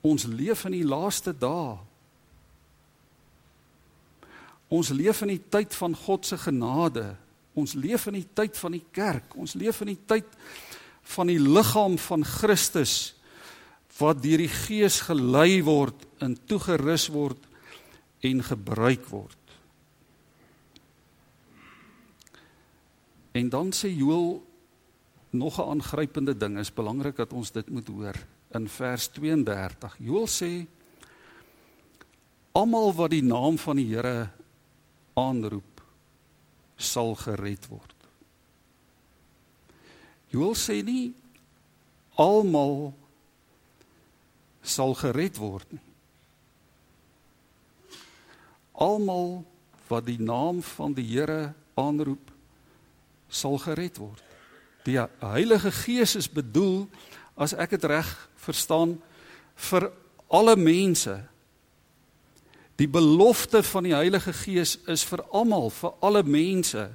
Ons 0.02 0.26
leef 0.26 0.66
in 0.66 0.72
die 0.72 0.86
laaste 0.86 1.34
dae. 1.34 1.78
Ons 4.72 4.94
leef 4.96 5.22
in 5.26 5.34
die 5.34 5.44
tyd 5.52 5.76
van 5.76 5.96
God 5.96 6.26
se 6.26 6.38
genade. 6.40 7.10
Ons 7.60 7.76
leef 7.76 8.08
in 8.08 8.22
die 8.22 8.28
tyd 8.34 8.56
van 8.56 8.78
die 8.78 8.86
kerk. 8.96 9.36
Ons 9.36 9.58
leef 9.60 9.82
in 9.84 9.92
die 9.92 10.00
tyd 10.08 10.28
van 11.12 11.28
die 11.28 11.40
liggaam 11.42 11.98
van 12.00 12.24
Christus 12.24 13.14
wat 14.00 14.22
deur 14.24 14.40
die 14.40 14.50
Gees 14.50 15.02
gelei 15.06 15.60
word 15.66 16.08
en 16.24 16.38
toegerus 16.48 17.10
word 17.12 17.44
en 18.26 18.40
gebruik 18.46 19.04
word. 19.12 19.38
En 23.36 23.52
dan 23.52 23.76
sê 23.76 23.92
Joël 23.92 24.40
nog 25.32 25.60
'n 25.60 25.70
aangrypende 25.70 26.38
ding. 26.38 26.58
Is 26.58 26.74
belangrik 26.74 27.16
dat 27.16 27.34
ons 27.34 27.52
dit 27.52 27.70
moet 27.70 27.88
hoor 27.88 28.16
in 28.52 28.68
vers 28.68 29.08
32. 29.08 29.96
Joël 30.00 30.28
sê 30.28 30.68
almal 32.52 32.94
wat 32.94 33.10
die 33.10 33.24
naam 33.24 33.58
van 33.58 33.76
die 33.76 33.96
Here 33.96 34.30
aanroep 35.20 35.82
sal 36.82 37.16
gered 37.20 37.68
word. 37.70 37.98
Joel 40.32 40.56
sê 40.56 40.80
nie 40.86 41.12
almal 42.20 42.94
sal 44.64 44.96
gered 44.96 45.38
word 45.42 45.68
nie. 45.76 45.88
Almal 48.82 49.42
wat 49.92 50.08
die 50.08 50.20
naam 50.22 50.62
van 50.64 50.96
die 50.96 51.06
Here 51.06 51.54
aanroep 51.78 52.32
sal 53.32 53.60
gered 53.62 54.00
word. 54.02 54.24
Die 54.88 54.98
Heilige 55.22 55.72
Gees 55.84 56.16
is 56.18 56.30
bedoel 56.32 56.88
as 57.36 57.54
ek 57.54 57.76
dit 57.76 57.86
reg 57.90 58.08
verstaan 58.42 58.96
vir 59.70 59.92
alle 60.32 60.56
mense 60.58 61.14
Die 62.80 62.88
belofte 62.88 63.64
van 63.64 63.84
die 63.84 63.96
Heilige 63.96 64.34
Gees 64.34 64.78
is 64.90 65.04
vir 65.06 65.24
almal, 65.32 65.70
vir 65.70 65.94
alle 66.02 66.24
mense. 66.24 66.88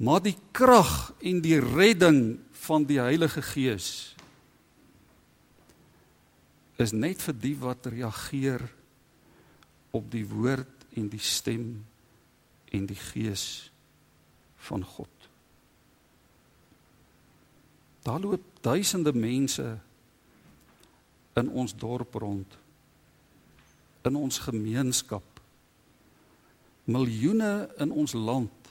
Maar 0.00 0.22
die 0.24 0.36
krag 0.52 1.12
en 1.20 1.40
die 1.44 1.58
redding 1.60 2.38
van 2.66 2.86
die 2.88 3.00
Heilige 3.00 3.42
Gees 3.42 4.14
is 6.80 6.94
net 6.96 7.20
vir 7.20 7.36
die 7.36 7.56
wat 7.60 7.90
reageer 7.92 8.62
op 9.92 10.06
die 10.12 10.24
woord 10.24 10.86
en 10.96 11.10
die 11.12 11.20
stem 11.20 11.66
en 12.72 12.86
die 12.88 12.96
gees 12.96 13.44
van 14.64 14.84
God. 14.86 15.28
Daar 18.06 18.20
loop 18.22 18.46
duisende 18.64 19.12
mense 19.12 19.66
in 21.36 21.50
ons 21.52 21.76
dorp 21.76 22.16
rond 22.22 22.56
in 24.08 24.16
ons 24.16 24.38
gemeenskap. 24.38 25.24
Miljoene 26.90 27.68
in 27.78 27.92
ons 27.92 28.14
land 28.16 28.70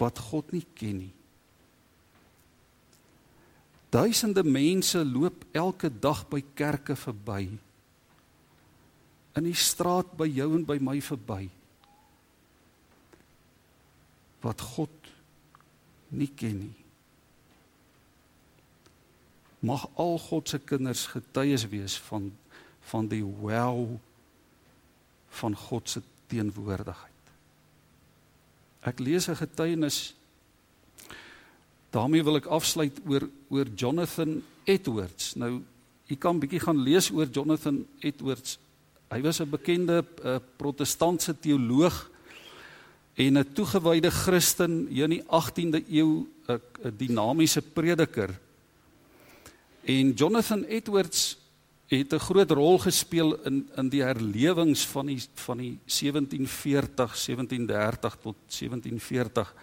wat 0.00 0.18
God 0.30 0.52
nie 0.54 0.64
ken 0.74 1.02
nie. 1.04 1.14
Duisende 3.90 4.44
mense 4.46 5.02
loop 5.04 5.44
elke 5.52 5.90
dag 5.90 6.22
by 6.30 6.40
kerke 6.54 6.94
verby. 6.96 7.48
In 9.34 9.46
die 9.46 9.56
straat 9.56 10.12
by 10.18 10.28
jou 10.30 10.46
en 10.54 10.64
by 10.66 10.78
my 10.82 11.00
verby. 11.02 11.48
Wat 14.40 14.62
God 14.76 15.10
nie 16.14 16.30
ken 16.30 16.62
nie. 16.62 16.76
Mag 19.66 19.84
al 20.00 20.16
God 20.22 20.48
se 20.48 20.62
kinders 20.62 21.04
getuies 21.10 21.66
wees 21.68 21.98
van 22.06 22.30
van 22.90 23.08
die 23.08 23.24
wel 23.42 24.00
van 25.40 25.56
God 25.56 25.88
se 25.88 26.02
teenwoordigheid. 26.30 27.08
Ek 28.80 28.98
lees 28.98 29.28
'n 29.28 29.36
getuienis 29.36 30.14
daarmee 31.90 32.22
wil 32.22 32.38
ek 32.38 32.46
afsluit 32.46 33.00
oor 33.06 33.28
oor 33.50 33.66
Jonathan 33.74 34.42
Edwards. 34.64 35.34
Nou, 35.34 35.62
u 36.06 36.16
kan 36.16 36.38
bietjie 36.38 36.62
gaan 36.62 36.82
lees 36.82 37.10
oor 37.10 37.26
Jonathan 37.26 37.86
Edwards. 37.98 38.58
Hy 39.10 39.20
was 39.22 39.40
'n 39.40 39.50
bekende 39.50 40.04
uh, 40.24 40.38
protestantse 40.56 41.34
teoloog 41.34 42.10
en 43.14 43.38
'n 43.38 43.52
toegewyde 43.52 44.10
Christen 44.10 44.86
hier 44.86 45.04
in 45.04 45.18
die 45.18 45.26
18de 45.26 45.82
eeu 45.90 46.26
'n 46.46 46.96
dinamiese 46.96 47.62
prediker. 47.62 48.30
En 49.84 50.12
Jonathan 50.12 50.64
Edwards 50.64 51.39
het 51.98 52.12
'n 52.12 52.18
groot 52.18 52.50
rol 52.50 52.78
gespeel 52.78 53.34
in 53.42 53.68
in 53.76 53.88
die 53.88 54.02
herlewings 54.02 54.86
van 54.86 55.06
die 55.06 55.22
van 55.34 55.58
die 55.58 55.78
1740 55.84 57.16
1730 57.16 58.16
tot 58.22 58.36
1740 58.46 59.54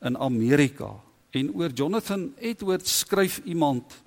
in 0.00 0.18
Amerika. 0.18 1.00
En 1.30 1.54
oor 1.54 1.70
Jonathan 1.70 2.32
Edwards 2.38 2.98
skryf 2.98 3.40
iemand 3.44 4.02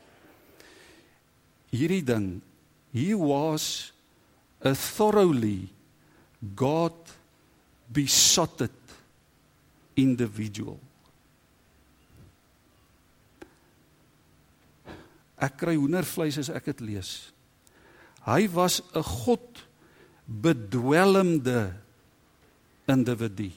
hierdie 1.69 2.03
ding. 2.03 2.41
He 2.91 3.17
was 3.17 3.93
a 4.63 4.73
thoroughly 4.73 5.67
God 6.56 6.95
besotted 7.88 8.71
individual. 9.93 10.80
Ek 15.38 15.58
kry 15.58 15.75
hoendervleis 15.75 16.38
as 16.38 16.49
ek 16.49 16.65
dit 16.65 16.80
lees. 16.80 17.37
Hy 18.28 18.50
was 18.52 18.82
'n 18.94 19.04
God 19.04 19.68
bedwelmde 20.26 21.74
individu. 22.86 23.52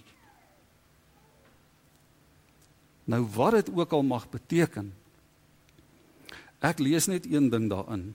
Nou 3.05 3.27
wat 3.35 3.53
dit 3.53 3.71
ook 3.75 3.93
al 3.93 4.03
mag 4.03 4.29
beteken. 4.31 4.95
Ek 6.59 6.79
lees 6.79 7.07
net 7.07 7.27
een 7.27 7.49
ding 7.51 7.71
daarin. 7.71 8.15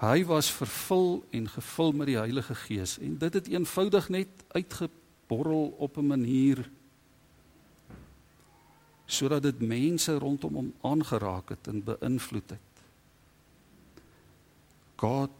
Hy 0.00 0.24
was 0.24 0.48
vervul 0.50 1.24
en 1.30 1.48
gevul 1.48 1.92
met 1.92 2.06
die 2.06 2.16
Heilige 2.16 2.54
Gees 2.54 2.96
en 2.98 3.18
dit 3.18 3.34
het 3.34 3.48
eenvoudig 3.48 4.08
net 4.08 4.28
uitgeborrel 4.48 5.74
op 5.76 5.96
'n 5.96 6.06
manier 6.06 6.70
sodat 9.06 9.42
dit 9.42 9.60
mense 9.60 10.14
rondom 10.14 10.54
hom 10.54 10.74
aangeraak 10.80 11.48
het 11.48 11.66
en 11.66 11.84
beïnvloed 11.84 12.50
het. 12.50 12.69
God 15.00 15.32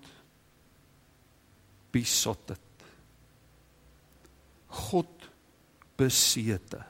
besotted. 1.93 2.61
God 4.71 5.29
besete. 6.01 6.81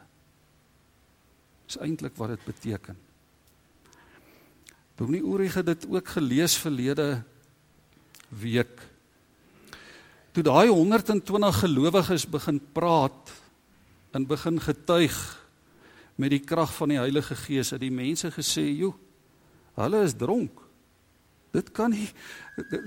Dis 1.67 1.81
eintlik 1.83 2.15
wat 2.21 2.37
dit 2.37 2.47
beteken. 2.47 2.99
Dominee 5.01 5.25
Oorig 5.25 5.57
het 5.57 5.67
dit 5.67 5.87
ook 5.89 6.15
gelees 6.15 6.55
verlede 6.61 7.23
week. 8.29 8.83
Toe 10.31 10.45
daai 10.47 10.69
120 10.69 11.61
gelowiges 11.65 12.27
begin 12.31 12.61
praat 12.75 13.33
en 14.15 14.29
begin 14.31 14.61
getuig 14.63 15.17
met 16.21 16.31
die 16.35 16.43
krag 16.45 16.71
van 16.77 16.93
die 16.93 17.01
Heilige 17.01 17.35
Gees, 17.35 17.73
het 17.73 17.81
die 17.81 17.91
mense 17.91 18.31
gesê, 18.31 18.63
"Jo, 18.77 18.93
hulle 19.75 20.05
is 20.05 20.15
dronk." 20.15 20.60
Dit 21.55 21.73
kan 21.75 21.91
nie 21.91 22.09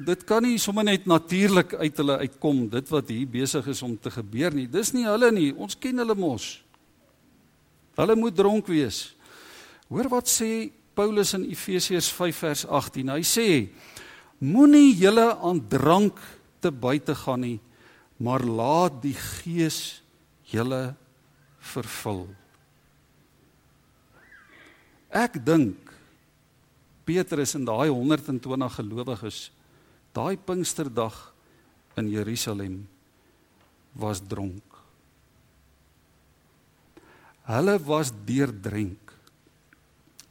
dit 0.06 0.22
kan 0.30 0.44
nie 0.46 0.60
sommer 0.62 0.86
net 0.86 1.08
natuurlik 1.10 1.74
uit 1.74 1.98
hulle 1.98 2.20
uitkom 2.22 2.68
dit 2.70 2.92
wat 2.94 3.10
hier 3.10 3.30
besig 3.30 3.66
is 3.72 3.82
om 3.82 3.96
te 3.98 4.12
gebeur 4.14 4.54
nie. 4.54 4.68
Dis 4.70 4.94
nie 4.94 5.08
hulle 5.08 5.32
nie. 5.34 5.50
Ons 5.56 5.76
ken 5.80 5.98
hulle 6.04 6.16
mos. 6.16 6.62
Hulle 7.98 8.16
moet 8.20 8.36
dronk 8.38 8.70
wees. 8.70 9.16
Hoor 9.90 10.12
wat 10.14 10.30
sê 10.30 10.70
Paulus 10.94 11.34
in 11.34 11.48
Efesiërs 11.50 12.12
5 12.14 12.42
vers 12.46 12.64
18. 12.70 13.12
Hy 13.16 13.26
sê: 13.26 13.48
Moenie 14.44 14.94
julle 15.00 15.32
aan 15.42 15.62
drank 15.70 16.20
te 16.62 16.72
buite 16.72 17.16
gaan 17.18 17.42
nie, 17.44 17.60
maar 18.22 18.46
laat 18.46 19.02
die 19.04 19.18
Gees 19.18 20.04
julle 20.54 20.94
vervul. 21.74 22.28
Ek 25.14 25.38
dink 25.46 25.83
Petrus 27.04 27.56
en 27.58 27.66
daai 27.68 27.90
120 27.92 28.78
gelowiges 28.80 29.40
daai 30.14 30.38
Pinksterdag 30.38 31.16
in 31.98 32.10
Jerusalem 32.10 32.84
was 33.98 34.22
dronk. 34.28 34.78
Hulle 37.50 37.76
was 37.86 38.12
deurdrink 38.26 39.14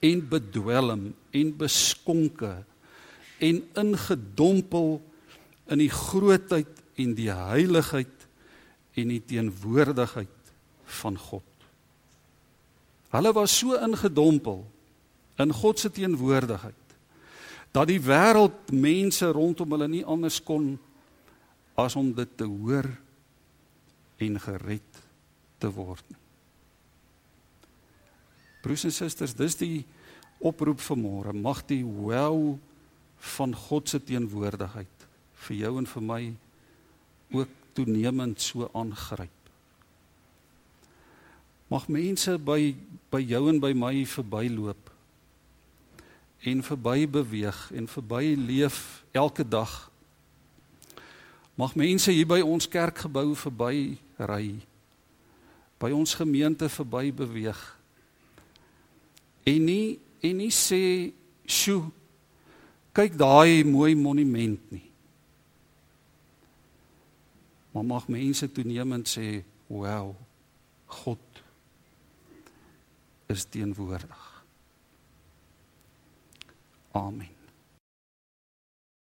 en 0.02 0.22
bedwelm 0.28 1.10
en 1.30 1.56
beskonke 1.58 2.54
en 3.42 3.60
ingedompel 3.78 4.96
in 5.70 5.82
die 5.82 5.92
grootheid 5.92 6.82
en 6.98 7.14
die 7.18 7.30
heiligheid 7.30 8.26
en 8.98 9.12
die 9.12 9.22
teenwoordigheid 9.24 10.52
van 11.02 11.18
God. 11.18 11.46
Hulle 13.12 13.32
was 13.36 13.54
so 13.58 13.76
ingedompel 13.76 14.64
in 15.40 15.52
God 15.52 15.78
se 15.78 15.90
teenwoordigheid 15.90 16.78
dat 17.72 17.88
die 17.88 18.00
wêreld 18.04 18.72
mense 18.76 19.30
rondom 19.32 19.72
hulle 19.72 19.88
nie 19.88 20.04
anders 20.04 20.42
kon 20.44 20.74
as 21.80 21.96
om 21.96 22.10
dit 22.12 22.36
te 22.36 22.44
hoor 22.44 22.88
en 24.22 24.36
gered 24.44 25.00
te 25.62 25.70
word 25.72 26.04
nie. 26.10 26.20
Broers 28.62 28.84
en 28.86 28.94
susters, 28.94 29.34
dis 29.34 29.56
die 29.58 29.80
oproep 30.44 30.82
vir 30.84 30.98
môre. 31.00 31.32
Mag 31.34 31.64
die 31.66 31.82
wel 31.82 32.58
van 33.32 33.56
God 33.56 33.90
se 33.90 33.98
teenwoordigheid 34.02 35.06
vir 35.46 35.56
jou 35.64 35.72
en 35.80 35.88
vir 35.88 36.04
my 36.06 36.22
ook 37.32 37.58
toenemend 37.74 38.42
so 38.42 38.68
aangryp. 38.76 39.32
Mag 41.72 41.88
mense 41.88 42.36
by 42.38 42.74
by 43.12 43.20
jou 43.24 43.46
en 43.48 43.58
by 43.60 43.72
my 43.76 43.94
verbyloop 44.08 44.91
en 46.42 46.62
verby 46.62 47.08
beweeg 47.08 47.70
en 47.72 47.88
verby 47.88 48.34
leef 48.38 49.04
elke 49.10 49.48
dag. 49.48 49.90
Mag 51.54 51.74
mense 51.74 52.10
hier 52.10 52.26
by 52.26 52.40
ons 52.42 52.66
kerkgebou 52.68 53.36
verby 53.38 53.98
ry. 54.18 54.46
By 55.78 55.92
ons 55.94 56.14
gemeente 56.18 56.68
verby 56.68 57.12
beweeg. 57.14 57.60
En 59.46 59.64
nie 59.66 59.98
en 60.22 60.36
nie 60.36 60.50
sê, 60.50 61.12
"Sjoe, 61.46 61.90
kyk 62.92 63.16
daai 63.18 63.64
mooi 63.64 63.94
monument 63.94 64.70
nie." 64.70 64.90
Maar 67.72 67.84
mag 67.84 68.08
mense 68.08 68.52
toenemend 68.52 69.08
sê, 69.08 69.42
"Wow, 69.66 70.14
God 70.86 71.18
is 73.26 73.44
teenwoordig." 73.44 74.31
Amen. 76.94 77.31